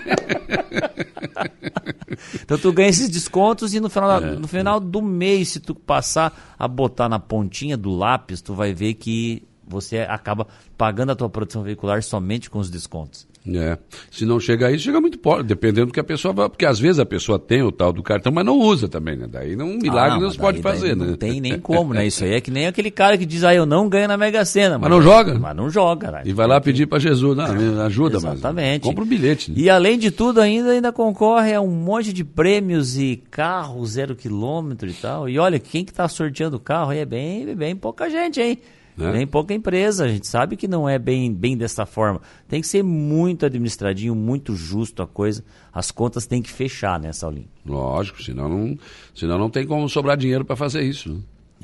então 2.41 2.57
tu 2.57 2.73
ganha 2.73 2.89
esses 2.89 3.11
descontos 3.11 3.75
e 3.75 3.81
no 3.81 3.91
final, 3.91 4.23
é, 4.23 4.31
no 4.37 4.47
final 4.47 4.79
do 4.79 5.03
mês, 5.03 5.49
se 5.49 5.59
tu 5.59 5.75
passar 5.75 6.55
a 6.57 6.69
botar 6.69 7.09
na 7.09 7.19
pontinha 7.19 7.77
do 7.77 7.91
lápis, 7.91 8.41
tu 8.41 8.55
vai 8.55 8.73
ver 8.73 8.95
que 8.95 9.43
você 9.67 9.99
acaba 9.99 10.47
pagando 10.79 11.11
a 11.11 11.17
tua 11.17 11.29
produção 11.29 11.65
veicular 11.65 12.01
somente 12.01 12.49
com 12.49 12.61
os 12.61 12.71
descontos. 12.71 13.27
É. 13.47 13.77
Se 14.11 14.25
não 14.25 14.41
chega 14.41 14.69
aí, 14.69 14.79
chega 14.79 15.01
muito 15.01 15.19
pobre, 15.19 15.43
dependendo 15.43 15.89
do 15.89 15.93
que 15.93 16.01
a 16.01 16.05
pessoa 16.05 16.33
vai. 16.33 16.49
Porque 16.49 16.65
às 16.65 16.79
vezes 16.79 16.99
a 16.99 17.05
pessoa 17.05 17.39
tem 17.39 17.63
o 17.63 17.71
tal 17.71 17.93
do 17.93 18.03
cartão, 18.03 18.33
mas 18.33 18.45
não 18.45 18.59
usa 18.59 18.89
também, 18.89 19.17
né? 19.17 19.27
Daí 19.31 19.55
um 19.57 19.79
milagre 19.79 20.17
ah, 20.17 20.21
não, 20.21 20.31
se 20.31 20.39
pode 20.39 20.63
fazer, 20.63 20.97
né? 20.97 21.05
Não 21.05 21.17
tem 21.17 21.41
nem 21.43 21.59
como, 21.61 21.93
né? 21.93 22.07
Isso 22.07 22.25
aí 22.25 22.33
é 22.33 22.41
que 22.41 22.51
nem 22.51 22.67
aquele 22.67 22.91
cara 22.91 23.19
que 23.19 23.27
diz, 23.27 23.45
ah, 23.45 23.55
eu 23.55 23.67
não 23.67 23.87
ganho 23.89 24.09
na 24.09 24.17
Mega 24.17 24.45
Sena. 24.47 24.79
Mas, 24.79 24.89
mas 24.89 24.91
não 24.91 25.03
joga? 25.03 25.39
Mas 25.39 25.57
não 25.57 25.69
joga, 25.69 26.11
né? 26.11 26.23
E 26.25 26.33
vai 26.33 26.47
lá 26.47 26.59
pedir 26.59 26.87
para 26.87 26.99
Jesus, 26.99 27.37
não, 27.37 27.55
me 27.55 27.81
ajuda, 27.83 28.17
Exatamente. 28.17 28.85
Mas 28.85 28.89
compra 28.89 29.05
um 29.05 29.07
bilhete. 29.09 29.51
Né? 29.51 29.59
E 29.59 29.69
além 29.69 29.99
de 29.99 30.11
tudo, 30.11 30.41
ainda, 30.41 30.71
ainda 30.71 30.91
concorre 30.91 31.53
a 31.53 31.61
um 31.61 31.71
monte 31.71 32.15
de 32.15 32.25
prêmios 32.25 32.97
e 32.97 33.23
carro 33.31 33.85
zero 33.85 34.17
quilômetro 34.17 34.89
e 34.89 34.95
tal. 34.95 35.29
E 35.29 35.39
olha, 35.39 35.59
quem 35.59 35.85
que 35.85 35.93
tá 35.93 36.09
sorteando 36.09 36.57
o 36.57 36.61
carro 36.61 36.91
aí 36.91 37.01
é 37.01 37.05
bem, 37.05 37.55
bem 37.55 37.77
pouca 37.77 38.09
gente, 38.09 38.41
hein? 38.41 38.59
Né? 38.97 39.13
Tem 39.13 39.27
pouca 39.27 39.53
empresa, 39.53 40.05
a 40.05 40.09
gente 40.09 40.27
sabe 40.27 40.57
que 40.57 40.69
não 40.69 40.89
é 40.89 40.99
bem, 40.99 41.33
bem 41.33 41.57
dessa 41.57 41.85
forma. 41.85 42.21
Tem 42.49 42.61
que 42.61 42.67
ser 42.67 42.83
muito 42.83 43.45
administradinho, 43.45 44.15
muito 44.15 44.55
justo 44.55 45.03
a 45.03 45.07
coisa. 45.07 45.45
As 45.73 45.91
contas 45.91 46.27
têm 46.27 46.41
que 46.41 46.51
fechar, 46.51 47.01
né, 47.01 47.13
Saulinho? 47.13 47.49
Lógico, 47.67 48.23
senão 48.23 48.49
não, 48.49 48.79
senão 49.15 49.37
não 49.37 49.51
tem 49.51 49.67
como 49.67 49.89
sobrar 49.89 50.17
dinheiro 50.17 50.45
para 50.45 50.55
fazer 50.55 50.83
isso. 50.83 51.13
Né? 51.13 51.21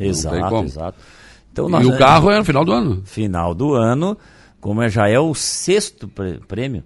Exato, 0.06 0.64
exato. 0.64 0.98
Então, 1.52 1.68
nós, 1.68 1.86
e 1.86 1.90
o 1.90 1.96
carro 1.98 2.30
é 2.30 2.38
no 2.38 2.44
final 2.44 2.64
do 2.64 2.72
ano? 2.72 3.02
Final 3.04 3.54
do 3.54 3.74
ano, 3.74 4.16
como 4.60 4.88
já 4.88 5.08
é 5.08 5.18
o 5.18 5.34
sexto 5.34 6.08
prêmio, 6.48 6.82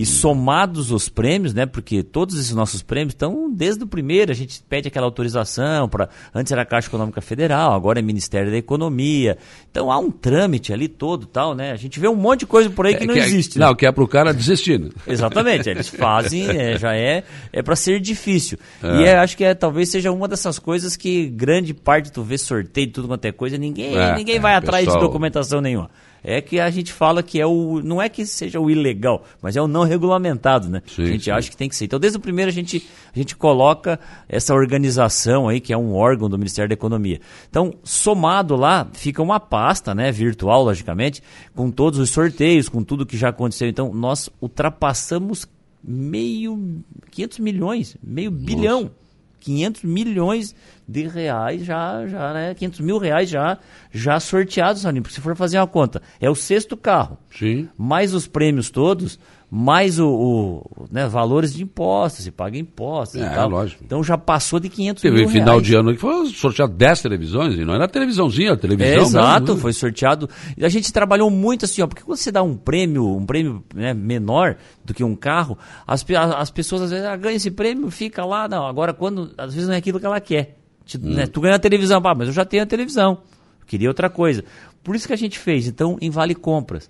e 0.00 0.06
somados 0.06 0.90
os 0.90 1.10
prêmios, 1.10 1.52
né? 1.52 1.66
Porque 1.66 2.02
todos 2.02 2.34
esses 2.34 2.54
nossos 2.54 2.82
prêmios 2.82 3.12
estão 3.12 3.52
desde 3.52 3.84
o 3.84 3.86
primeiro, 3.86 4.32
a 4.32 4.34
gente 4.34 4.62
pede 4.66 4.88
aquela 4.88 5.04
autorização 5.04 5.90
para 5.90 6.08
antes 6.34 6.50
era 6.50 6.62
a 6.62 6.64
Caixa 6.64 6.88
Econômica 6.88 7.20
Federal, 7.20 7.74
agora 7.74 7.98
é 7.98 8.02
Ministério 8.02 8.50
da 8.50 8.56
Economia. 8.56 9.36
Então 9.70 9.92
há 9.92 9.98
um 9.98 10.10
trâmite 10.10 10.72
ali 10.72 10.88
todo, 10.88 11.26
tal, 11.26 11.54
né? 11.54 11.72
A 11.72 11.76
gente 11.76 12.00
vê 12.00 12.08
um 12.08 12.16
monte 12.16 12.40
de 12.40 12.46
coisa 12.46 12.70
por 12.70 12.86
aí 12.86 12.94
que 12.94 13.04
é, 13.04 13.06
não 13.06 13.12
que 13.12 13.20
é, 13.20 13.24
existe. 13.24 13.58
É, 13.58 13.60
né? 13.60 13.66
Não, 13.66 13.74
que 13.74 13.84
é 13.84 13.92
para 13.92 14.02
o 14.02 14.08
cara 14.08 14.32
desistir. 14.32 14.80
Né? 14.80 14.88
Exatamente, 15.06 15.68
eles 15.68 15.88
fazem, 15.90 16.48
é, 16.48 16.78
já 16.78 16.96
é 16.96 17.22
é 17.52 17.62
para 17.62 17.76
ser 17.76 18.00
difícil. 18.00 18.58
É. 18.82 18.96
E 18.96 19.04
é, 19.04 19.18
acho 19.18 19.36
que 19.36 19.44
é, 19.44 19.52
talvez 19.52 19.90
seja 19.90 20.10
uma 20.10 20.26
dessas 20.26 20.58
coisas 20.58 20.96
que 20.96 21.26
grande 21.26 21.74
parte 21.74 22.10
tu 22.10 22.22
vê 22.22 22.38
sorteio, 22.38 22.90
tudo 22.90 23.06
quanto 23.06 23.26
é 23.26 23.32
coisa, 23.32 23.58
ninguém 23.58 23.98
é, 23.98 24.16
ninguém 24.16 24.40
vai 24.40 24.54
atrás 24.54 24.86
pessoal... 24.86 24.98
de 24.98 25.06
documentação 25.06 25.60
nenhuma 25.60 25.90
é 26.22 26.40
que 26.40 26.60
a 26.60 26.70
gente 26.70 26.92
fala 26.92 27.22
que 27.22 27.40
é 27.40 27.46
o. 27.46 27.80
Não 27.82 28.00
é 28.00 28.08
que 28.08 28.26
seja 28.26 28.60
o 28.60 28.70
ilegal, 28.70 29.24
mas 29.40 29.56
é 29.56 29.62
o 29.62 29.68
não 29.68 29.84
regulamentado, 29.84 30.68
né? 30.68 30.82
Sim, 30.86 31.02
a 31.02 31.06
gente 31.06 31.24
sim. 31.24 31.30
acha 31.30 31.50
que 31.50 31.56
tem 31.56 31.68
que 31.68 31.76
ser. 31.76 31.86
Então, 31.86 31.98
desde 31.98 32.18
o 32.18 32.20
primeiro, 32.20 32.50
a 32.50 32.52
gente, 32.52 32.86
a 33.14 33.18
gente 33.18 33.36
coloca 33.36 33.98
essa 34.28 34.54
organização 34.54 35.48
aí, 35.48 35.60
que 35.60 35.72
é 35.72 35.76
um 35.76 35.94
órgão 35.94 36.28
do 36.28 36.38
Ministério 36.38 36.68
da 36.68 36.74
Economia. 36.74 37.20
Então, 37.48 37.74
somado 37.82 38.56
lá, 38.56 38.88
fica 38.92 39.22
uma 39.22 39.40
pasta, 39.40 39.94
né? 39.94 40.12
Virtual, 40.12 40.62
logicamente, 40.62 41.22
com 41.54 41.70
todos 41.70 41.98
os 41.98 42.10
sorteios, 42.10 42.68
com 42.68 42.82
tudo 42.82 43.06
que 43.06 43.16
já 43.16 43.28
aconteceu. 43.28 43.68
Então, 43.68 43.92
nós 43.92 44.28
ultrapassamos 44.40 45.46
meio. 45.82 46.82
500 47.10 47.38
milhões, 47.40 47.96
meio 48.02 48.30
Nossa. 48.30 48.44
bilhão 48.44 48.90
500 49.40 49.82
milhões 49.82 50.54
de 50.86 51.06
reais 51.06 51.64
já, 51.64 52.06
já 52.06 52.32
né? 52.32 52.54
500 52.54 52.80
mil 52.80 52.98
reais 52.98 53.28
já, 53.28 53.58
já 53.90 54.20
sorteados, 54.20 54.82
Salim. 54.82 55.02
Porque 55.02 55.14
se 55.14 55.20
for 55.20 55.36
fazer 55.36 55.58
uma 55.58 55.66
conta, 55.66 56.02
é 56.20 56.28
o 56.28 56.34
sexto 56.34 56.76
carro. 56.76 57.18
Sim. 57.36 57.68
Mais 57.76 58.14
os 58.14 58.26
prêmios 58.26 58.70
todos, 58.70 59.18
mais 59.50 59.98
o, 59.98 60.08
o 60.08 60.86
né, 60.92 61.08
valores 61.08 61.52
de 61.52 61.64
impostos, 61.64 62.22
se 62.24 62.30
paga 62.30 62.56
impostos 62.56 63.20
é, 63.20 63.26
e 63.26 63.28
tal. 63.34 63.48
lógico. 63.48 63.82
Então 63.84 64.02
já 64.04 64.16
passou 64.16 64.60
de 64.60 64.68
500 64.68 65.02
Teve 65.02 65.16
mil 65.16 65.28
final 65.28 65.54
reais. 65.54 65.66
de 65.66 65.74
ano 65.74 65.92
que 65.92 65.98
foi 65.98 66.26
sorteado 66.28 66.72
10 66.72 67.02
televisões, 67.02 67.58
e 67.58 67.64
não 67.64 67.74
era 67.74 67.88
televisãozinha, 67.88 68.50
era 68.50 68.56
televisão 68.56 68.88
é, 68.88 69.00
Exato, 69.00 69.40
mesmo. 69.40 69.54
Né? 69.56 69.60
foi 69.60 69.72
sorteado. 69.72 70.30
E 70.56 70.64
a 70.64 70.68
gente 70.68 70.92
trabalhou 70.92 71.28
muito 71.30 71.64
assim, 71.64 71.82
ó, 71.82 71.88
porque 71.88 72.04
quando 72.04 72.18
você 72.18 72.30
dá 72.30 72.44
um 72.44 72.56
prêmio, 72.56 73.04
um 73.04 73.26
prêmio 73.26 73.64
né, 73.74 73.92
menor 73.92 74.56
do 74.84 74.94
que 74.94 75.02
um 75.02 75.16
carro, 75.16 75.58
as, 75.84 76.06
as 76.36 76.50
pessoas 76.52 76.82
às 76.82 76.90
vezes 76.92 77.04
ah, 77.04 77.16
ganham 77.16 77.34
esse 77.34 77.50
prêmio, 77.50 77.90
fica 77.90 78.24
lá, 78.24 78.46
não, 78.46 78.64
agora 78.64 78.94
quando, 78.94 79.32
às 79.36 79.52
vezes 79.52 79.68
não 79.68 79.74
é 79.74 79.78
aquilo 79.78 79.98
que 79.98 80.06
ela 80.06 80.20
quer. 80.20 80.58
Hum. 80.94 81.14
Né, 81.14 81.26
tu 81.26 81.40
ganha 81.40 81.56
a 81.56 81.58
televisão, 81.58 82.00
ah, 82.04 82.14
mas 82.14 82.28
eu 82.28 82.32
já 82.32 82.44
tenho 82.44 82.62
a 82.62 82.66
televisão, 82.66 83.18
queria 83.66 83.88
outra 83.88 84.08
coisa. 84.08 84.44
Por 84.84 84.94
isso 84.94 85.08
que 85.08 85.12
a 85.12 85.16
gente 85.16 85.40
fez, 85.40 85.66
então, 85.66 85.98
em 86.00 86.08
Vale 86.08 86.36
Compras. 86.36 86.88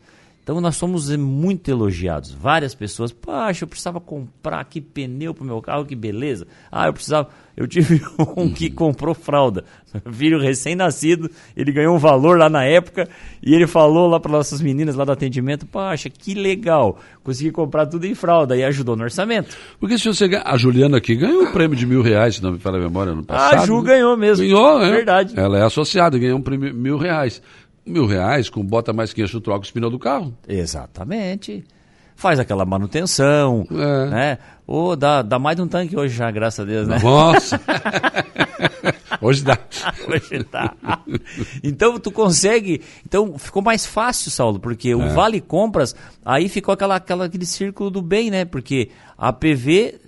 Então 0.50 0.61
nós 0.61 0.75
somos 0.75 1.14
muito 1.14 1.71
elogiados. 1.71 2.33
Várias 2.33 2.75
pessoas, 2.75 3.12
poxa, 3.12 3.62
eu 3.62 3.69
precisava 3.69 4.00
comprar 4.00 4.59
aqui 4.59 4.80
pneu 4.80 5.33
para 5.33 5.45
o 5.45 5.47
meu 5.47 5.62
carro, 5.62 5.85
que 5.85 5.95
beleza. 5.95 6.45
Ah, 6.73 6.88
eu 6.88 6.92
precisava. 6.92 7.28
Eu 7.57 7.69
tive 7.69 8.02
um 8.37 8.52
que 8.52 8.69
comprou 8.69 9.14
fralda. 9.14 9.64
Filho 10.11 10.40
recém-nascido, 10.40 11.30
ele 11.57 11.71
ganhou 11.71 11.95
um 11.95 11.99
valor 11.99 12.37
lá 12.37 12.49
na 12.49 12.64
época 12.64 13.09
e 13.40 13.54
ele 13.54 13.69
falou 13.69 14.09
lá 14.09 14.19
para 14.19 14.33
nossas 14.33 14.61
meninas 14.61 14.97
lá 14.97 15.04
do 15.04 15.12
atendimento, 15.12 15.66
poxa, 15.66 16.11
que 16.11 16.35
legal, 16.35 16.99
consegui 17.23 17.52
comprar 17.52 17.87
tudo 17.87 18.07
em 18.07 18.14
fralda 18.14 18.57
e 18.57 18.64
ajudou 18.64 18.97
no 18.97 19.04
orçamento. 19.04 19.57
Porque 19.78 19.99
se 19.99 20.09
você 20.09 20.28
a 20.45 20.57
Juliana 20.57 20.97
aqui 20.97 21.14
ganhou 21.14 21.42
um 21.42 21.52
prêmio 21.52 21.76
de 21.76 21.87
mil 21.87 22.02
reais, 22.02 22.37
se 22.37 22.42
não 22.42 22.52
me 22.52 22.59
fala 22.59 22.78
a 22.78 22.80
memória, 22.80 23.14
no 23.14 23.25
passado. 23.25 23.62
A 23.62 23.66
Ju 23.66 23.83
ganhou 23.83 24.16
mesmo. 24.16 24.45
Ganhou, 24.45 24.83
é. 24.83 24.90
Verdade. 24.90 25.35
Ela 25.37 25.59
é 25.59 25.62
associada, 25.62 26.19
ganhou 26.19 26.38
um 26.38 26.42
prêmio 26.42 26.73
de 26.73 26.76
mil 26.76 26.99
reais 26.99 27.40
mil 27.85 28.07
reais, 28.07 28.49
com 28.49 28.65
bota 28.65 28.93
mais 28.93 29.13
500, 29.13 29.41
troca 29.43 29.65
os 29.65 29.71
pneus 29.71 29.93
do 29.93 29.99
carro. 29.99 30.37
Exatamente. 30.49 31.65
Faz 32.15 32.39
aquela 32.39 32.67
manutenção, 32.67 33.67
é. 33.71 34.11
né? 34.11 34.39
Ou 34.67 34.95
dá, 34.95 35.23
dá 35.23 35.39
mais 35.39 35.57
de 35.57 35.63
um 35.63 35.69
tanque 35.69 35.97
hoje 35.97 36.15
já, 36.15 36.31
graças 36.31 36.61
a 36.61 36.65
Deus, 36.65 36.87
né? 36.87 36.99
Nossa! 37.03 37.59
hoje 39.23 39.43
dá. 39.43 39.59
hoje 40.07 40.47
dá. 40.51 40.75
Então 41.65 41.99
tu 41.99 42.13
consegue. 42.13 42.83
Então 43.07 43.39
ficou 43.39 43.63
mais 43.63 43.87
fácil, 43.87 44.31
Saulo, 44.31 44.61
porque 44.61 44.91
é. 44.91 44.95
o 44.95 45.09
Vale 45.15 45.41
Compras, 45.41 45.97
aí 46.25 46.49
ficou 46.49 46.75
aquela, 46.75 46.97
aquela, 46.97 47.25
aquele 47.25 47.47
círculo 47.47 47.91
do 47.91 48.03
bem, 48.03 48.31
né? 48.31 48.45
Porque 48.45 48.91
a 49.17 49.33
PV 49.33 49.99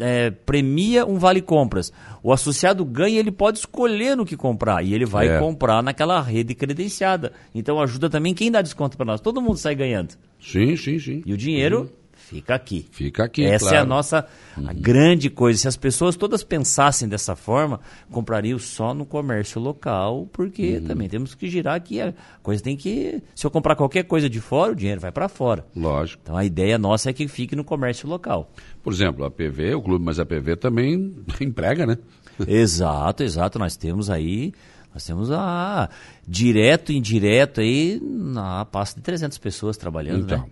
é, 0.00 0.30
premia 0.30 1.06
um 1.06 1.18
vale 1.18 1.40
compras. 1.40 1.92
O 2.22 2.32
associado 2.32 2.84
ganha, 2.84 3.18
ele 3.18 3.30
pode 3.30 3.58
escolher 3.58 4.16
no 4.16 4.24
que 4.24 4.36
comprar 4.36 4.84
e 4.84 4.94
ele 4.94 5.04
vai 5.04 5.28
é. 5.28 5.38
comprar 5.38 5.82
naquela 5.82 6.20
rede 6.20 6.54
credenciada. 6.54 7.32
Então 7.54 7.80
ajuda 7.80 8.08
também 8.08 8.34
quem 8.34 8.50
dá 8.50 8.62
desconto 8.62 8.96
para 8.96 9.06
nós. 9.06 9.20
Todo 9.20 9.40
mundo 9.40 9.56
sai 9.56 9.74
ganhando. 9.74 10.14
Sim, 10.40 10.76
sim, 10.76 10.98
sim. 10.98 11.22
E 11.24 11.32
o 11.32 11.36
dinheiro 11.36 11.80
uhum. 11.80 11.88
Fica 12.24 12.54
aqui. 12.54 12.86
Fica 12.90 13.24
aqui. 13.24 13.44
Essa 13.44 13.66
claro. 13.66 13.76
é 13.76 13.80
a 13.80 13.84
nossa 13.84 14.26
a 14.56 14.72
grande 14.72 15.30
coisa. 15.30 15.58
Se 15.58 15.68
as 15.68 15.76
pessoas 15.76 16.16
todas 16.16 16.42
pensassem 16.42 17.08
dessa 17.08 17.36
forma, 17.36 17.80
comprariam 18.10 18.58
só 18.58 18.94
no 18.94 19.04
comércio 19.04 19.60
local, 19.60 20.28
porque 20.32 20.78
uhum. 20.78 20.84
também 20.84 21.08
temos 21.08 21.34
que 21.34 21.48
girar 21.48 21.74
aqui. 21.74 22.00
A 22.00 22.14
coisa 22.42 22.62
tem 22.62 22.76
que. 22.76 23.22
Se 23.34 23.46
eu 23.46 23.50
comprar 23.50 23.76
qualquer 23.76 24.04
coisa 24.04 24.28
de 24.28 24.40
fora, 24.40 24.72
o 24.72 24.74
dinheiro 24.74 25.00
vai 25.00 25.12
para 25.12 25.28
fora. 25.28 25.66
Lógico. 25.76 26.20
Então 26.22 26.36
a 26.36 26.44
ideia 26.44 26.78
nossa 26.78 27.10
é 27.10 27.12
que 27.12 27.28
fique 27.28 27.54
no 27.54 27.64
comércio 27.64 28.08
local. 28.08 28.50
Por 28.82 28.92
exemplo, 28.92 29.24
a 29.24 29.30
PV, 29.30 29.74
o 29.74 29.82
clube, 29.82 30.04
mas 30.04 30.18
a 30.18 30.24
PV 30.24 30.56
também 30.56 31.14
emprega, 31.40 31.86
né? 31.86 31.98
exato, 32.48 33.22
exato. 33.22 33.58
Nós 33.58 33.76
temos 33.76 34.10
aí. 34.10 34.52
Nós 34.92 35.04
temos 35.04 35.28
a 35.32 35.90
direto 36.26 36.92
e 36.92 36.96
indireto 36.96 37.60
aí 37.60 38.00
na 38.00 38.64
pasta 38.64 39.00
de 39.00 39.04
300 39.04 39.36
pessoas 39.38 39.76
trabalhando, 39.76 40.22
então. 40.22 40.38
né? 40.38 40.44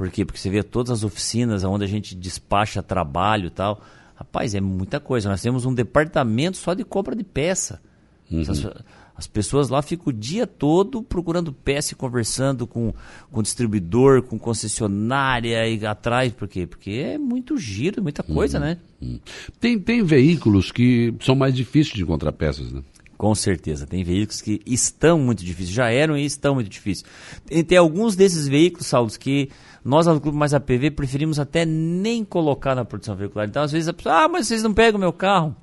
Por 0.00 0.08
quê? 0.10 0.24
Porque 0.24 0.40
você 0.40 0.48
vê 0.48 0.62
todas 0.62 0.90
as 0.90 1.04
oficinas 1.04 1.62
onde 1.62 1.84
a 1.84 1.86
gente 1.86 2.14
despacha 2.14 2.82
trabalho 2.82 3.48
e 3.48 3.50
tal. 3.50 3.84
Rapaz, 4.14 4.54
é 4.54 4.60
muita 4.60 4.98
coisa. 4.98 5.28
Nós 5.28 5.42
temos 5.42 5.66
um 5.66 5.74
departamento 5.74 6.56
só 6.56 6.72
de 6.72 6.84
compra 6.84 7.14
de 7.14 7.22
peça. 7.22 7.82
Uhum. 8.30 8.40
As, 8.40 8.66
as, 9.14 9.26
pessoas 9.26 9.68
lá 9.68 9.82
ficam 9.82 10.06
o 10.06 10.12
dia 10.14 10.46
todo 10.46 11.02
procurando 11.02 11.52
peça 11.52 11.92
e 11.92 11.96
conversando 11.96 12.66
com, 12.66 12.94
com 13.30 13.42
distribuidor, 13.42 14.22
com 14.22 14.38
concessionária 14.38 15.68
e 15.68 15.84
atrás. 15.84 16.32
Por 16.32 16.48
quê? 16.48 16.66
Porque 16.66 16.92
é 16.92 17.18
muito 17.18 17.58
giro, 17.58 18.02
muita 18.02 18.22
coisa, 18.22 18.56
uhum. 18.56 18.64
né? 18.64 18.78
Uhum. 19.02 19.20
Tem, 19.60 19.78
tem 19.78 20.02
veículos 20.02 20.72
que 20.72 21.14
são 21.20 21.34
mais 21.34 21.54
difíceis 21.54 21.94
de 21.94 22.02
encontrar 22.02 22.32
peças, 22.32 22.72
né? 22.72 22.82
Com 23.20 23.34
certeza. 23.34 23.86
Tem 23.86 24.02
veículos 24.02 24.40
que 24.40 24.62
estão 24.64 25.18
muito 25.18 25.44
difíceis, 25.44 25.68
já 25.68 25.90
eram 25.90 26.16
e 26.16 26.24
estão 26.24 26.54
muito 26.54 26.70
difíceis. 26.70 27.04
Tem, 27.44 27.62
tem 27.62 27.76
alguns 27.76 28.16
desses 28.16 28.48
veículos, 28.48 28.86
Saulo, 28.86 29.10
que 29.10 29.50
nós, 29.84 30.06
no 30.06 30.18
Clube 30.18 30.38
Mais 30.38 30.54
APV, 30.54 30.92
preferimos 30.92 31.38
até 31.38 31.66
nem 31.66 32.24
colocar 32.24 32.74
na 32.74 32.82
produção 32.82 33.14
veicular. 33.14 33.46
Então, 33.46 33.62
às 33.62 33.72
vezes, 33.72 33.88
a 33.88 33.92
pessoa, 33.92 34.24
ah, 34.24 34.26
mas 34.26 34.46
vocês 34.46 34.62
não 34.62 34.72
pegam 34.72 34.96
o 34.96 35.00
meu 35.02 35.12
carro. 35.12 35.54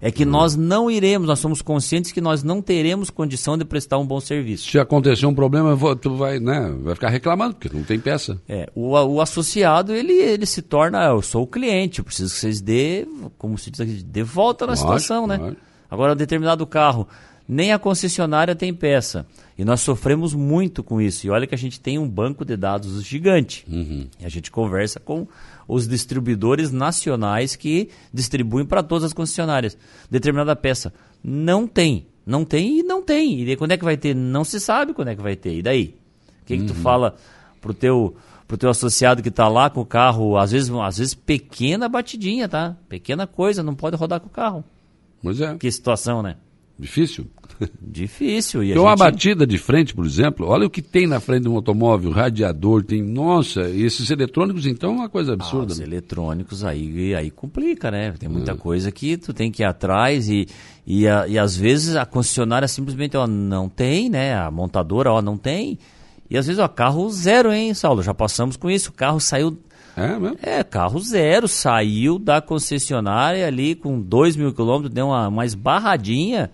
É 0.00 0.08
que 0.12 0.22
uhum. 0.22 0.30
nós 0.30 0.54
não 0.54 0.88
iremos, 0.88 1.26
nós 1.26 1.40
somos 1.40 1.60
conscientes 1.60 2.12
que 2.12 2.20
nós 2.20 2.44
não 2.44 2.62
teremos 2.62 3.10
condição 3.10 3.58
de 3.58 3.64
prestar 3.64 3.98
um 3.98 4.06
bom 4.06 4.20
serviço. 4.20 4.70
Se 4.70 4.78
acontecer 4.78 5.26
um 5.26 5.34
problema, 5.34 5.76
tu 5.96 6.14
vai, 6.14 6.38
né, 6.38 6.72
vai 6.80 6.94
ficar 6.94 7.08
reclamando, 7.08 7.56
porque 7.56 7.76
não 7.76 7.82
tem 7.82 7.98
peça. 7.98 8.40
É, 8.48 8.70
o, 8.72 8.92
o 8.92 9.20
associado, 9.20 9.92
ele, 9.92 10.12
ele 10.12 10.46
se 10.46 10.62
torna, 10.62 11.04
eu 11.06 11.20
sou 11.22 11.42
o 11.42 11.46
cliente, 11.48 11.98
eu 11.98 12.04
preciso 12.04 12.32
que 12.32 12.38
vocês 12.38 12.60
dê, 12.60 13.04
como 13.36 13.58
se 13.58 13.68
diz 13.72 13.80
aqui, 13.80 13.94
dê 13.94 14.22
volta 14.22 14.64
na 14.64 14.74
lógico, 14.74 14.86
situação, 14.86 15.26
né? 15.26 15.38
Lógico. 15.38 15.73
Agora, 15.90 16.12
um 16.12 16.16
determinado 16.16 16.66
carro, 16.66 17.06
nem 17.48 17.72
a 17.72 17.78
concessionária 17.78 18.54
tem 18.54 18.72
peça. 18.72 19.26
E 19.56 19.64
nós 19.64 19.80
sofremos 19.80 20.34
muito 20.34 20.82
com 20.82 21.00
isso. 21.00 21.26
E 21.26 21.30
olha 21.30 21.46
que 21.46 21.54
a 21.54 21.58
gente 21.58 21.78
tem 21.78 21.98
um 21.98 22.08
banco 22.08 22.44
de 22.44 22.56
dados 22.56 23.04
gigante. 23.04 23.64
Uhum. 23.70 24.06
E 24.18 24.24
a 24.24 24.28
gente 24.28 24.50
conversa 24.50 24.98
com 24.98 25.26
os 25.68 25.86
distribuidores 25.86 26.72
nacionais 26.72 27.54
que 27.54 27.90
distribuem 28.12 28.66
para 28.66 28.82
todas 28.82 29.04
as 29.04 29.12
concessionárias. 29.12 29.76
Determinada 30.10 30.56
peça 30.56 30.92
não 31.22 31.66
tem. 31.66 32.06
Não 32.26 32.44
tem 32.44 32.80
e 32.80 32.82
não 32.82 33.02
tem. 33.02 33.42
E 33.42 33.56
quando 33.56 33.72
é 33.72 33.76
que 33.76 33.84
vai 33.84 33.96
ter? 33.96 34.14
Não 34.14 34.44
se 34.44 34.58
sabe 34.58 34.94
quando 34.94 35.08
é 35.08 35.16
que 35.16 35.22
vai 35.22 35.36
ter. 35.36 35.54
E 35.54 35.62
daí? 35.62 35.94
O 36.42 36.46
que, 36.46 36.54
uhum. 36.54 36.60
que 36.60 36.66
tu 36.66 36.74
uhum. 36.74 36.82
fala 36.82 37.16
pro 37.60 37.74
teu, 37.74 38.16
pro 38.48 38.56
teu 38.56 38.70
associado 38.70 39.22
que 39.22 39.28
está 39.28 39.46
lá 39.48 39.68
com 39.68 39.82
o 39.82 39.86
carro, 39.86 40.38
às 40.38 40.50
vezes, 40.50 40.70
às 40.70 40.98
vezes 40.98 41.14
pequena 41.14 41.88
batidinha, 41.88 42.48
tá? 42.48 42.76
Pequena 42.88 43.26
coisa, 43.26 43.62
não 43.62 43.74
pode 43.74 43.96
rodar 43.96 44.20
com 44.20 44.26
o 44.26 44.30
carro. 44.30 44.64
Pois 45.24 45.40
é. 45.40 45.56
Que 45.56 45.72
situação, 45.72 46.22
né? 46.22 46.36
Difícil? 46.78 47.26
Difícil. 47.80 48.62
E 48.62 48.66
tem 48.66 48.74
gente... 48.74 48.84
uma 48.84 48.96
batida 48.96 49.46
de 49.46 49.56
frente, 49.58 49.94
por 49.94 50.04
exemplo, 50.04 50.46
olha 50.46 50.66
o 50.66 50.70
que 50.70 50.82
tem 50.82 51.06
na 51.06 51.20
frente 51.20 51.44
de 51.44 51.48
um 51.48 51.54
automóvel, 51.54 52.10
radiador, 52.10 52.82
tem. 52.82 53.02
Nossa, 53.02 53.68
e 53.70 53.84
esses 53.84 54.10
eletrônicos, 54.10 54.66
então, 54.66 54.90
é 54.90 54.92
uma 54.92 55.08
coisa 55.08 55.32
ah, 55.32 55.34
absurda. 55.34 55.72
Ah, 55.72 55.72
os 55.72 55.78
né? 55.78 55.86
eletrônicos 55.86 56.64
aí, 56.64 57.14
aí 57.14 57.30
complica, 57.30 57.90
né? 57.90 58.12
Tem 58.18 58.28
muita 58.28 58.52
é. 58.52 58.56
coisa 58.56 58.92
que 58.92 59.16
tu 59.16 59.32
tem 59.32 59.50
que 59.50 59.62
ir 59.62 59.66
atrás 59.66 60.28
e, 60.28 60.46
e, 60.86 61.08
a, 61.08 61.26
e 61.26 61.38
às 61.38 61.56
vezes 61.56 61.96
a 61.96 62.04
concessionária 62.04 62.68
simplesmente 62.68 63.16
ó, 63.16 63.26
não 63.26 63.68
tem, 63.68 64.10
né? 64.10 64.34
A 64.36 64.50
montadora 64.50 65.10
ó, 65.10 65.22
não 65.22 65.38
tem. 65.38 65.78
E 66.28 66.36
às 66.36 66.46
vezes, 66.46 66.60
ó, 66.60 66.66
carro 66.66 67.08
zero, 67.10 67.52
hein, 67.52 67.72
Saulo? 67.74 68.02
Já 68.02 68.12
passamos 68.12 68.56
com 68.56 68.70
isso. 68.70 68.90
O 68.90 68.92
carro 68.92 69.20
saiu. 69.20 69.56
É, 69.96 70.18
mesmo? 70.18 70.36
é, 70.42 70.62
carro 70.64 70.98
zero, 70.98 71.46
saiu 71.46 72.18
da 72.18 72.40
concessionária 72.40 73.46
ali 73.46 73.74
com 73.74 74.00
2 74.00 74.36
mil 74.36 74.52
quilômetros, 74.52 74.92
deu 74.92 75.06
uma, 75.06 75.28
uma 75.28 75.46
esbarradinha 75.46 76.50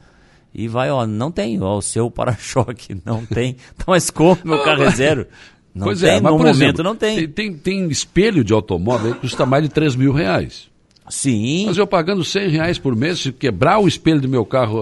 e 0.54 0.68
vai, 0.68 0.90
ó, 0.90 1.06
não 1.06 1.30
tem, 1.30 1.62
ó, 1.62 1.76
o 1.76 1.82
seu 1.82 2.10
para-choque 2.10 3.00
não 3.04 3.24
tem. 3.24 3.56
Então, 3.74 3.86
mas 3.88 4.10
como 4.10 4.38
meu 4.44 4.62
carro 4.62 4.82
é 4.82 4.90
zero? 4.90 5.26
Não 5.74 5.86
pois 5.86 6.00
tem, 6.00 6.10
é, 6.10 6.20
mas, 6.20 6.32
no 6.32 6.38
momento 6.38 6.56
exemplo, 6.56 6.82
não 6.82 6.96
tem. 6.96 7.28
tem. 7.28 7.54
Tem 7.54 7.88
espelho 7.88 8.42
de 8.42 8.52
automóvel 8.52 9.14
que 9.14 9.20
custa 9.20 9.46
mais 9.46 9.62
de 9.62 9.68
3 9.68 9.94
mil 9.94 10.12
reais. 10.12 10.68
Sim. 11.08 11.66
Mas 11.66 11.76
eu 11.76 11.86
pagando 11.86 12.24
100 12.24 12.48
reais 12.48 12.78
por 12.78 12.94
mês, 12.94 13.20
se 13.20 13.32
quebrar 13.32 13.78
o 13.78 13.88
espelho 13.88 14.20
do 14.20 14.28
meu 14.28 14.44
carro, 14.44 14.80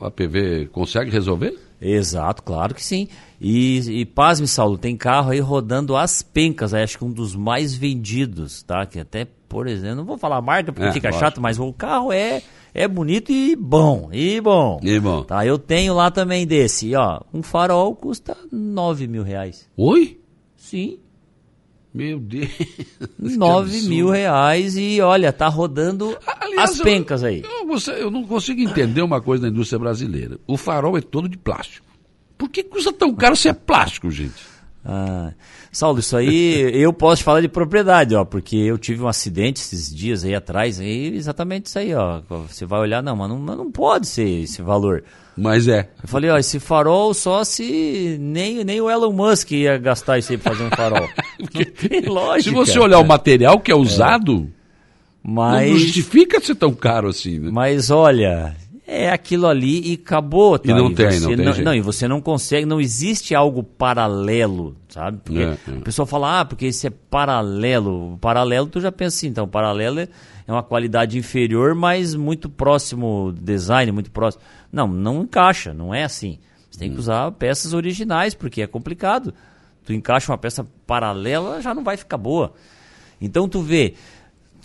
a 0.00 0.10
PV 0.10 0.68
consegue 0.72 1.10
resolver? 1.10 1.56
Exato, 1.80 2.42
claro 2.42 2.74
que 2.74 2.82
sim. 2.82 3.08
E, 3.40 4.00
e 4.00 4.04
pasme, 4.06 4.46
Saulo, 4.46 4.78
tem 4.78 4.96
carro 4.96 5.30
aí 5.30 5.40
rodando 5.40 5.96
as 5.96 6.22
pencas, 6.22 6.72
acho 6.72 6.98
que 6.98 7.04
um 7.04 7.12
dos 7.12 7.36
mais 7.36 7.74
vendidos, 7.74 8.62
tá? 8.62 8.86
Que 8.86 8.98
até, 8.98 9.26
por 9.48 9.66
exemplo, 9.66 9.96
não 9.96 10.04
vou 10.04 10.16
falar 10.16 10.38
a 10.38 10.42
marca 10.42 10.72
porque 10.72 10.88
é, 10.88 10.92
fica 10.92 11.08
lógico. 11.08 11.24
chato, 11.24 11.40
mas 11.40 11.58
o 11.58 11.72
carro 11.72 12.12
é 12.12 12.42
é 12.78 12.86
bonito 12.86 13.32
e 13.32 13.56
bom, 13.56 14.10
e 14.12 14.38
bom. 14.38 14.78
E 14.82 15.00
bom. 15.00 15.22
Tá, 15.22 15.46
eu 15.46 15.58
tenho 15.58 15.94
lá 15.94 16.10
também 16.10 16.46
desse, 16.46 16.94
ó, 16.94 17.22
um 17.32 17.42
farol 17.42 17.96
custa 17.96 18.36
9 18.52 19.06
mil 19.06 19.22
reais. 19.22 19.66
Oi? 19.76 20.20
Sim. 20.56 20.98
Meu 21.94 22.20
Deus. 22.20 22.50
9 23.18 23.88
mil 23.88 24.10
reais 24.10 24.76
e 24.76 25.00
olha, 25.00 25.32
tá 25.32 25.48
rodando 25.48 26.14
Aliás, 26.26 26.72
as 26.72 26.78
pencas 26.82 27.24
aí. 27.24 27.42
Eu, 27.42 27.55
você, 27.66 27.90
eu 27.92 28.10
não 28.10 28.24
consigo 28.24 28.60
entender 28.60 29.02
uma 29.02 29.20
coisa 29.20 29.42
da 29.42 29.48
indústria 29.48 29.78
brasileira. 29.78 30.38
O 30.46 30.56
farol 30.56 30.96
é 30.96 31.00
todo 31.00 31.28
de 31.28 31.36
plástico. 31.36 31.86
Por 32.38 32.48
que 32.48 32.62
custa 32.62 32.92
tão 32.92 33.14
caro 33.14 33.36
se 33.36 33.48
é 33.48 33.52
plástico, 33.52 34.10
gente? 34.10 34.56
Ah, 34.88 35.32
Saulo, 35.72 35.98
isso 35.98 36.16
aí 36.16 36.70
eu 36.72 36.92
posso 36.92 37.24
falar 37.24 37.40
de 37.40 37.48
propriedade, 37.48 38.14
ó, 38.14 38.24
porque 38.24 38.56
eu 38.56 38.78
tive 38.78 39.02
um 39.02 39.08
acidente 39.08 39.60
esses 39.60 39.92
dias 39.92 40.24
aí 40.24 40.34
atrás, 40.34 40.78
e 40.78 41.12
exatamente 41.14 41.66
isso 41.66 41.78
aí, 41.78 41.92
ó. 41.92 42.20
Você 42.48 42.64
vai 42.64 42.80
olhar, 42.80 43.02
não, 43.02 43.16
mas 43.16 43.28
não, 43.28 43.38
mas 43.38 43.56
não 43.56 43.70
pode 43.70 44.06
ser 44.06 44.28
esse 44.42 44.62
valor. 44.62 45.02
Mas 45.36 45.66
é. 45.66 45.90
Eu 46.02 46.08
falei, 46.08 46.30
ó, 46.30 46.38
esse 46.38 46.60
farol 46.60 47.12
só 47.12 47.42
se 47.42 48.16
nem, 48.20 48.64
nem 48.64 48.80
o 48.80 48.88
Elon 48.88 49.12
Musk 49.12 49.50
ia 49.52 49.76
gastar 49.76 50.18
isso 50.18 50.32
aí 50.32 50.38
pra 50.38 50.52
fazer 50.52 50.64
um 50.64 50.70
farol. 50.70 51.08
lógica. 52.06 52.42
Se 52.42 52.50
você 52.50 52.78
olhar 52.78 52.98
o 52.98 53.04
material 53.04 53.60
que 53.60 53.70
é 53.70 53.74
usado. 53.74 54.50
Mas... 55.26 55.70
não 55.70 55.78
justifica 55.78 56.40
ser 56.40 56.54
tão 56.54 56.72
caro 56.72 57.08
assim, 57.08 57.40
né? 57.40 57.50
Mas 57.52 57.90
olha, 57.90 58.54
é 58.86 59.10
aquilo 59.10 59.48
ali 59.48 59.90
e 59.90 59.94
acabou. 59.94 60.56
Tá? 60.56 60.70
E 60.70 60.74
não 60.74 60.90
e 60.90 60.94
tem, 60.94 61.18
não 61.18 61.34
tem. 61.34 61.44
Não, 61.44 61.54
não, 61.56 61.74
e 61.74 61.80
você 61.80 62.06
não 62.06 62.20
consegue, 62.20 62.64
não 62.64 62.80
existe 62.80 63.34
algo 63.34 63.64
paralelo, 63.64 64.76
sabe? 64.88 65.18
Porque 65.24 65.40
é, 65.40 65.58
é. 65.68 65.76
a 65.78 65.80
pessoa 65.80 66.06
fala, 66.06 66.40
ah, 66.40 66.44
porque 66.44 66.68
isso 66.68 66.86
é 66.86 66.90
paralelo. 66.90 68.16
Paralelo, 68.20 68.68
tu 68.68 68.80
já 68.80 68.92
pensa 68.92 69.16
assim, 69.16 69.26
então, 69.26 69.48
paralelo 69.48 69.98
é, 69.98 70.08
é 70.46 70.52
uma 70.52 70.62
qualidade 70.62 71.18
inferior, 71.18 71.74
mas 71.74 72.14
muito 72.14 72.48
próximo 72.48 73.34
design, 73.42 73.90
muito 73.90 74.12
próximo. 74.12 74.44
Não, 74.70 74.86
não 74.86 75.22
encaixa, 75.22 75.74
não 75.74 75.92
é 75.92 76.04
assim. 76.04 76.38
Você 76.70 76.78
tem 76.78 76.90
que 76.90 76.96
hum. 76.96 77.00
usar 77.00 77.32
peças 77.32 77.74
originais, 77.74 78.32
porque 78.32 78.62
é 78.62 78.66
complicado. 78.68 79.34
Tu 79.84 79.92
encaixa 79.92 80.30
uma 80.30 80.38
peça 80.38 80.64
paralela, 80.86 81.60
já 81.60 81.74
não 81.74 81.82
vai 81.82 81.96
ficar 81.96 82.16
boa. 82.16 82.52
Então 83.20 83.48
tu 83.48 83.60
vê, 83.62 83.94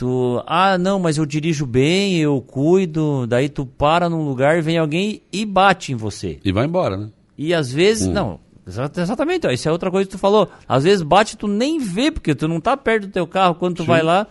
Tu, 0.01 0.43
ah, 0.47 0.79
não, 0.79 0.97
mas 0.97 1.19
eu 1.19 1.27
dirijo 1.27 1.63
bem, 1.63 2.17
eu 2.17 2.41
cuido, 2.41 3.27
daí 3.27 3.47
tu 3.47 3.67
para 3.67 4.09
num 4.09 4.23
lugar, 4.23 4.59
vem 4.59 4.79
alguém 4.79 5.21
e 5.31 5.45
bate 5.45 5.91
em 5.91 5.95
você. 5.95 6.39
E 6.43 6.51
vai 6.51 6.65
embora, 6.65 6.97
né? 6.97 7.09
E 7.37 7.53
às 7.53 7.71
vezes, 7.71 8.07
hum. 8.07 8.11
não, 8.11 8.39
exatamente, 8.65 9.45
ó, 9.45 9.51
isso 9.51 9.69
é 9.69 9.71
outra 9.71 9.91
coisa 9.91 10.09
que 10.09 10.15
tu 10.15 10.17
falou. 10.17 10.49
Às 10.67 10.85
vezes 10.85 11.03
bate 11.03 11.37
tu 11.37 11.47
nem 11.47 11.77
vê, 11.77 12.09
porque 12.09 12.33
tu 12.33 12.47
não 12.47 12.59
tá 12.59 12.75
perto 12.75 13.05
do 13.05 13.13
teu 13.13 13.27
carro, 13.27 13.53
quando 13.53 13.75
tu 13.75 13.83
Sim. 13.83 13.89
vai 13.89 14.01
lá, 14.01 14.25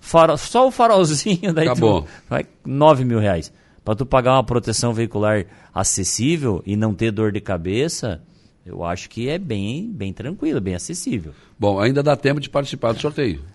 farol, 0.00 0.36
só 0.36 0.66
o 0.66 0.72
farolzinho, 0.72 1.52
daí 1.54 1.68
Acabou. 1.68 2.02
tu 2.02 2.08
vai 2.28 2.44
9 2.66 3.04
mil 3.04 3.20
reais. 3.20 3.52
Pra 3.84 3.94
tu 3.94 4.04
pagar 4.04 4.32
uma 4.32 4.42
proteção 4.42 4.92
veicular 4.92 5.46
acessível 5.72 6.64
e 6.66 6.74
não 6.74 6.94
ter 6.94 7.12
dor 7.12 7.30
de 7.30 7.40
cabeça, 7.40 8.20
eu 8.66 8.82
acho 8.82 9.08
que 9.08 9.28
é 9.28 9.38
bem, 9.38 9.88
bem 9.88 10.12
tranquilo, 10.12 10.60
bem 10.60 10.74
acessível. 10.74 11.32
Bom, 11.56 11.78
ainda 11.78 12.02
dá 12.02 12.16
tempo 12.16 12.40
de 12.40 12.50
participar 12.50 12.92
do 12.92 13.00
sorteio. 13.00 13.52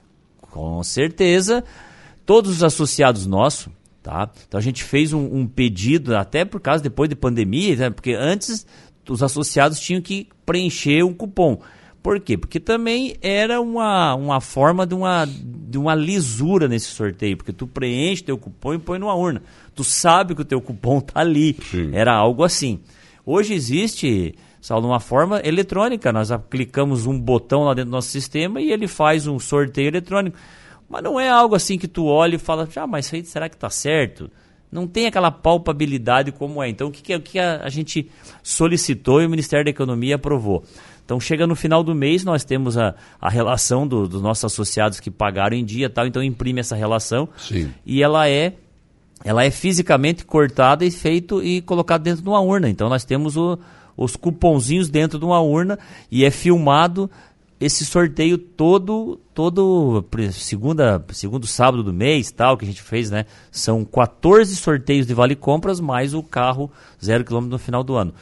Com 0.57 0.81
certeza, 0.81 1.63
todos 2.25 2.49
os 2.49 2.63
associados 2.63 3.27
nossos, 3.27 3.69
tá? 4.01 4.27
Então 4.47 4.57
a 4.57 4.63
gente 4.63 4.83
fez 4.83 5.13
um, 5.13 5.23
um 5.23 5.45
pedido, 5.45 6.17
até 6.17 6.43
por 6.43 6.59
causa 6.59 6.81
depois 6.81 7.07
de 7.07 7.15
pandemia, 7.15 7.75
né? 7.75 7.89
porque 7.91 8.13
antes 8.13 8.65
os 9.07 9.21
associados 9.21 9.79
tinham 9.79 10.01
que 10.01 10.27
preencher 10.47 11.03
um 11.03 11.13
cupom. 11.13 11.59
Por 12.01 12.19
quê? 12.19 12.35
Porque 12.35 12.59
também 12.59 13.17
era 13.21 13.61
uma, 13.61 14.15
uma 14.15 14.41
forma 14.41 14.87
de 14.87 14.95
uma, 14.95 15.27
de 15.27 15.77
uma 15.77 15.93
lisura 15.93 16.67
nesse 16.67 16.87
sorteio, 16.87 17.37
porque 17.37 17.53
tu 17.53 17.67
preenche 17.67 18.23
teu 18.23 18.37
cupom 18.37 18.73
e 18.73 18.79
põe 18.79 18.97
numa 18.97 19.13
urna. 19.13 19.43
Tu 19.75 19.83
sabe 19.83 20.33
que 20.33 20.41
o 20.41 20.45
teu 20.45 20.59
cupom 20.59 20.99
tá 21.01 21.19
ali. 21.19 21.55
Sim. 21.69 21.91
Era 21.93 22.15
algo 22.15 22.43
assim. 22.43 22.79
Hoje 23.23 23.53
existe 23.53 24.33
Saulo, 24.61 24.87
uma 24.87 24.99
forma 24.99 25.41
eletrônica. 25.43 26.11
Nós 26.11 26.29
clicamos 26.49 27.05
um 27.05 27.19
botão 27.19 27.63
lá 27.63 27.73
dentro 27.73 27.91
do 27.91 27.93
nosso 27.93 28.09
sistema 28.09 28.61
e 28.61 28.71
ele 28.71 28.87
faz 28.87 29.27
um 29.27 29.39
sorteio 29.39 29.87
eletrônico. 29.87 30.37
Mas 30.89 31.03
não 31.03 31.19
é 31.19 31.29
algo 31.29 31.55
assim 31.55 31.77
que 31.77 31.87
tu 31.87 32.05
olha 32.05 32.35
e 32.35 32.39
fala, 32.39 32.67
ah, 32.75 32.87
mas 32.87 33.13
aí 33.13 33.23
será 33.25 33.49
que 33.49 33.55
está 33.55 33.69
certo? 33.69 34.29
Não 34.71 34.85
tem 34.85 35.07
aquela 35.07 35.31
palpabilidade 35.31 36.31
como 36.31 36.61
é. 36.61 36.69
Então, 36.69 36.87
o 36.87 36.91
que, 36.91 37.01
que, 37.01 37.15
o 37.15 37.21
que 37.21 37.39
a, 37.39 37.69
gente 37.69 38.09
solicitou 38.43 39.21
e 39.21 39.25
o 39.25 39.29
Ministério 39.29 39.63
da 39.63 39.71
Economia 39.71 40.15
aprovou? 40.15 40.63
Então, 41.05 41.19
chega 41.19 41.47
no 41.47 41.55
final 41.55 41.83
do 41.83 41.95
mês, 41.95 42.25
nós 42.25 42.43
temos 42.43 42.77
a, 42.77 42.93
a 43.19 43.29
relação 43.29 43.87
do, 43.87 44.07
dos 44.07 44.21
nossos 44.21 44.43
associados 44.43 44.99
que 44.99 45.09
pagaram 45.09 45.55
em 45.55 45.63
dia 45.63 45.89
tal. 45.89 46.05
Então, 46.05 46.21
imprime 46.21 46.59
essa 46.59 46.75
relação. 46.75 47.29
Sim. 47.37 47.71
E 47.85 48.03
ela 48.03 48.29
é 48.29 48.53
ela 49.23 49.43
é 49.43 49.49
fisicamente 49.49 50.23
cortada 50.23 50.85
e 50.85 50.91
feito 50.91 51.41
e 51.41 51.61
colocada 51.61 52.03
dentro 52.03 52.21
de 52.21 52.29
uma 52.29 52.39
urna. 52.39 52.69
Então, 52.69 52.87
nós 52.87 53.03
temos 53.03 53.35
o, 53.35 53.57
os 53.97 54.15
cupomzinhos 54.15 54.89
dentro 54.89 55.17
de 55.17 55.25
uma 55.25 55.41
urna 55.41 55.77
e 56.11 56.23
é 56.23 56.29
filmado 56.31 57.09
esse 57.59 57.83
sorteio 57.83 58.37
todo 58.37 59.19
todo 59.33 60.05
segunda 60.31 61.03
segundo 61.11 61.47
sábado 61.47 61.83
do 61.83 61.91
mês 61.91 62.29
tal 62.29 62.55
que 62.55 62.63
a 62.63 62.67
gente 62.67 62.83
fez 62.83 63.09
né? 63.09 63.25
São 63.51 63.83
14 63.83 64.55
sorteios 64.55 65.07
de 65.07 65.13
vale 65.15 65.35
compras 65.35 65.79
mais 65.79 66.13
o 66.13 66.21
carro 66.21 66.71
zero 67.03 67.25
quilômetro 67.25 67.53
no 67.53 67.59
final 67.59 67.83
do 67.83 67.95
ano. 67.95 68.13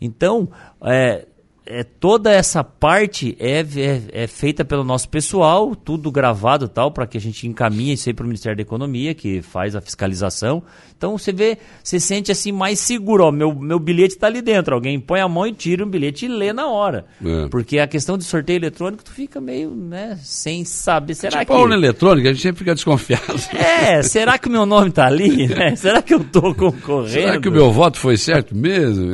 Então 0.00 0.48
é, 0.82 1.26
é, 1.66 1.84
toda 1.84 2.32
essa 2.32 2.64
parte 2.64 3.36
é, 3.38 3.60
é, 3.60 4.02
é, 4.12 4.26
feita 4.26 4.64
pelo 4.64 4.82
nosso 4.82 5.08
pessoal, 5.08 5.76
tudo 5.76 6.10
gravado 6.10 6.68
tal, 6.68 6.90
para 6.90 7.06
que 7.06 7.16
a 7.16 7.20
gente 7.20 7.46
encaminhe 7.46 7.92
isso 7.92 8.08
aí 8.08 8.14
para 8.14 8.24
o 8.24 8.26
Ministério 8.26 8.56
da 8.56 8.62
Economia, 8.62 9.14
que 9.14 9.40
faz 9.42 9.76
a 9.76 9.80
fiscalização. 9.80 10.62
Então 10.96 11.16
você 11.16 11.32
vê, 11.32 11.58
você 11.82 12.00
sente 12.00 12.32
assim 12.32 12.50
mais 12.52 12.78
seguro, 12.80 13.24
ó, 13.24 13.32
meu, 13.32 13.54
meu 13.54 13.78
bilhete 13.78 14.14
está 14.14 14.26
ali 14.26 14.42
dentro, 14.42 14.74
alguém 14.74 14.98
põe 14.98 15.20
a 15.20 15.28
mão 15.28 15.46
e 15.46 15.52
tira 15.52 15.84
um 15.84 15.88
bilhete 15.88 16.26
e 16.26 16.28
lê 16.28 16.52
na 16.52 16.66
hora. 16.66 17.06
É. 17.24 17.48
Porque 17.48 17.78
a 17.78 17.86
questão 17.86 18.18
de 18.18 18.24
sorteio 18.24 18.58
eletrônico, 18.58 19.04
tu 19.04 19.12
fica 19.12 19.40
meio, 19.40 19.70
né, 19.70 20.18
sem 20.22 20.64
saber, 20.64 21.14
será 21.14 21.40
tipo 21.40 21.52
que... 21.54 21.58
Tipo 21.60 21.72
eletrônica, 21.72 22.28
a 22.28 22.32
gente 22.32 22.42
sempre 22.42 22.58
fica 22.58 22.74
desconfiado. 22.74 23.20
É, 23.60 24.02
será 24.02 24.38
que 24.38 24.48
o 24.48 24.50
meu 24.50 24.66
nome 24.66 24.88
está 24.88 25.06
ali, 25.06 25.46
né? 25.46 25.74
Será 25.76 26.02
que 26.02 26.14
eu 26.14 26.20
estou 26.20 26.54
concorrendo? 26.54 27.08
Será 27.08 27.40
que 27.40 27.48
o 27.48 27.52
meu 27.52 27.70
voto 27.70 27.98
foi 27.98 28.16
certo 28.16 28.54
mesmo? 28.54 29.06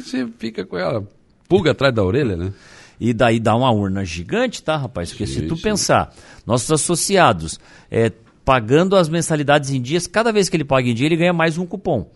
Você 0.00 0.26
fica 0.38 0.64
com 0.64 0.76
ela 0.76 1.06
pulga 1.50 1.72
atrás 1.72 1.92
da 1.92 2.04
orelha, 2.04 2.36
né? 2.36 2.52
E 3.00 3.12
daí 3.12 3.40
dá 3.40 3.56
uma 3.56 3.72
urna 3.72 4.04
gigante, 4.04 4.62
tá, 4.62 4.76
rapaz? 4.76 5.10
Porque 5.10 5.26
sim, 5.26 5.40
se 5.40 5.42
tu 5.48 5.56
sim. 5.56 5.62
pensar, 5.62 6.14
nossos 6.46 6.70
associados 6.70 7.58
é, 7.90 8.12
pagando 8.44 8.94
as 8.94 9.08
mensalidades 9.08 9.70
em 9.70 9.82
dias, 9.82 10.06
cada 10.06 10.30
vez 10.30 10.48
que 10.48 10.56
ele 10.56 10.64
paga 10.64 10.88
em 10.88 10.94
dia, 10.94 11.06
ele 11.06 11.16
ganha 11.16 11.32
mais 11.32 11.58
um 11.58 11.66
cupom. 11.66 12.08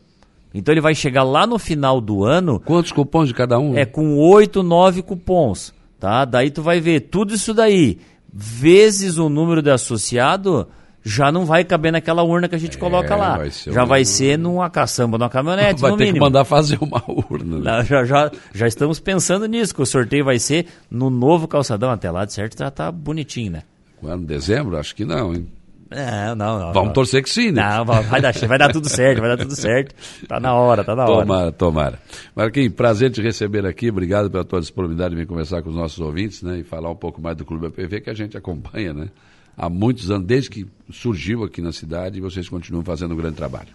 Então 0.55 0.73
ele 0.73 0.81
vai 0.81 0.95
chegar 0.95 1.25
lá 1.25 1.49
no 1.49 1.59
final 1.59 2.01
do 2.01 2.25
ano. 2.25 2.61
Quantos 2.61 2.93
cupons 2.93 3.27
de 3.27 3.35
cada 3.35 3.59
um? 3.59 3.77
É 3.77 3.85
com 3.85 4.17
oito, 4.19 4.63
nove 4.63 5.03
cupons. 5.03 5.75
Tá? 5.99 6.25
Daí 6.25 6.51
tu 6.51 6.63
vai 6.63 6.81
ver 6.81 7.01
tudo 7.01 7.35
isso 7.35 7.53
daí, 7.53 7.99
vezes 8.33 9.19
o 9.19 9.29
número 9.29 9.63
de 9.63 9.71
associado 9.71 10.69
já 11.05 11.31
não 11.31 11.45
vai 11.45 11.63
caber 11.65 11.93
naquela 11.93 12.23
urna 12.23 12.49
que 12.49 12.55
a 12.55 12.59
gente 12.59 12.79
é, 12.79 12.81
coloca 12.81 13.15
lá. 13.15 13.37
Vai 13.37 13.51
já 13.51 13.85
um... 13.85 13.87
vai 13.87 14.05
ser 14.05 14.39
numa 14.39 14.71
caçamba, 14.71 15.19
numa 15.19 15.29
caminhonete, 15.29 15.81
vai 15.81 15.91
no 15.91 15.97
ter 15.99 16.05
mínimo. 16.05 16.25
que 16.25 16.25
mandar 16.25 16.45
fazer 16.45 16.79
uma 16.81 17.03
urna. 17.07 17.59
Né? 17.59 17.85
Já, 17.85 18.05
já, 18.05 18.31
já 18.55 18.67
estamos 18.67 18.99
pensando 18.99 19.47
nisso, 19.47 19.75
que 19.75 19.83
o 19.83 19.87
sorteio 19.87 20.25
vai 20.25 20.39
ser 20.39 20.67
no 20.91 21.11
novo 21.11 21.47
calçadão 21.47 21.91
até 21.91 22.11
lá, 22.11 22.25
de 22.25 22.33
certo, 22.33 22.59
já 22.59 22.71
tá 22.71 22.91
bonitinho, 22.91 23.53
né? 23.53 23.63
Quando? 24.01 24.25
Dezembro? 24.25 24.79
Acho 24.79 24.95
que 24.95 25.05
não, 25.05 25.35
hein? 25.35 25.47
É, 25.91 26.35
não, 26.35 26.59
não. 26.59 26.73
Vamos 26.73 26.89
não. 26.89 26.93
torcer 26.93 27.23
que 27.23 27.31
sim, 27.31 27.53
né? 27.53 27.63
Não, 27.63 27.85
vai 27.85 28.21
dar, 28.21 28.33
vai 28.33 28.59
dar 28.59 28.73
tudo 28.73 28.89
certo, 28.89 29.21
vai 29.21 29.29
dar 29.29 29.37
tudo 29.37 29.55
certo. 29.55 29.95
Tá 30.27 30.41
na 30.41 30.55
hora, 30.55 30.83
tá 30.83 30.97
na 30.97 31.05
hora. 31.05 31.27
Tomara, 31.27 31.53
tomara. 31.53 31.99
Marquinhos, 32.35 32.73
prazer 32.73 33.11
te 33.11 33.23
receber 33.23 33.65
aqui. 33.67 33.91
Obrigado 33.91 34.31
pela 34.31 34.45
tua 34.45 34.61
disponibilidade 34.61 35.11
de 35.11 35.21
vir 35.21 35.27
conversar 35.27 35.63
com 35.63 35.69
os 35.69 35.77
nossos 35.77 36.01
ouvintes, 36.01 36.43
né? 36.43 36.59
E 36.59 36.65
falar 36.65 36.91
um 36.91 36.97
pouco 36.97 37.21
mais 37.21 37.37
do 37.37 37.45
Clube 37.45 37.67
APV 37.67 38.01
que 38.01 38.11
a 38.11 38.15
gente 38.15 38.37
acompanha, 38.37 38.93
né? 38.93 39.09
Há 39.57 39.69
muitos 39.69 40.11
anos, 40.11 40.27
desde 40.27 40.51
que 40.51 40.67
surgiu 40.93 41.45
aqui 41.45 41.61
na 41.61 41.73
cidade, 41.73 42.19
e 42.19 42.21
vocês 42.21 42.49
continuam 42.49 42.85
fazendo 42.85 43.15
um 43.15 43.17
grande 43.17 43.37
trabalho. 43.37 43.69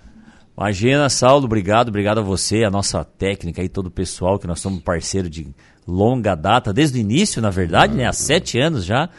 Imagina, 0.58 1.10
Saulo, 1.10 1.46
obrigado, 1.46 1.88
obrigado 1.88 2.20
a 2.20 2.22
você, 2.22 2.66
a 2.66 2.70
nossa 2.70 3.04
técnica 3.04 3.64
e 3.64 3.70
todo 3.70 3.88
o 3.88 3.92
pessoal, 3.92 4.38
que 4.38 4.46
nós 4.46 4.60
somos 4.60 4.82
parceiro 4.82 5.30
de 5.30 5.48
longa 5.88 6.36
data, 6.36 6.74
desde 6.74 6.98
o 6.98 7.02
início, 7.02 7.42
na 7.42 7.50
verdade, 7.50 7.94
ah, 7.94 7.96
né? 7.96 8.06
Há 8.06 8.14
sete 8.14 8.60
anos 8.60 8.84
já. 8.84 9.10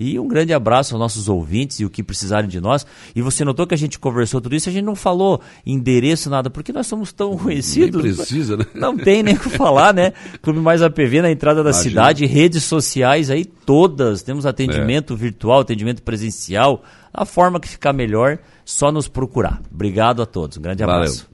E 0.00 0.18
um 0.18 0.26
grande 0.26 0.54
abraço 0.54 0.94
aos 0.94 0.98
nossos 0.98 1.28
ouvintes 1.28 1.78
e 1.78 1.84
o 1.84 1.90
que 1.90 2.02
precisarem 2.02 2.48
de 2.48 2.58
nós. 2.58 2.86
E 3.14 3.20
você 3.20 3.44
notou 3.44 3.66
que 3.66 3.74
a 3.74 3.76
gente 3.76 3.98
conversou 3.98 4.40
tudo 4.40 4.56
isso, 4.56 4.70
a 4.70 4.72
gente 4.72 4.84
não 4.84 4.96
falou 4.96 5.42
endereço, 5.64 6.30
nada, 6.30 6.48
porque 6.48 6.72
nós 6.72 6.86
somos 6.86 7.12
tão 7.12 7.36
conhecidos. 7.36 8.02
Nem 8.02 8.14
precisa, 8.14 8.56
né? 8.56 8.64
Não 8.74 8.96
tem 8.96 9.22
nem 9.22 9.34
o 9.34 9.38
que 9.38 9.50
falar, 9.50 9.92
né? 9.92 10.14
Clube 10.40 10.58
Mais 10.58 10.80
APV 10.80 11.20
na 11.20 11.30
entrada 11.30 11.62
da 11.62 11.68
Imagina. 11.68 11.90
cidade, 11.90 12.24
redes 12.24 12.64
sociais 12.64 13.28
aí 13.28 13.44
todas. 13.44 14.22
Temos 14.22 14.46
atendimento 14.46 15.12
é. 15.12 15.16
virtual, 15.16 15.60
atendimento 15.60 16.02
presencial. 16.02 16.82
A 17.12 17.26
forma 17.26 17.60
que 17.60 17.68
ficar 17.68 17.92
melhor, 17.92 18.38
só 18.64 18.90
nos 18.90 19.06
procurar. 19.06 19.60
Obrigado 19.70 20.22
a 20.22 20.26
todos. 20.26 20.56
Um 20.56 20.62
grande 20.62 20.82
abraço. 20.82 21.16
Valeu. 21.16 21.28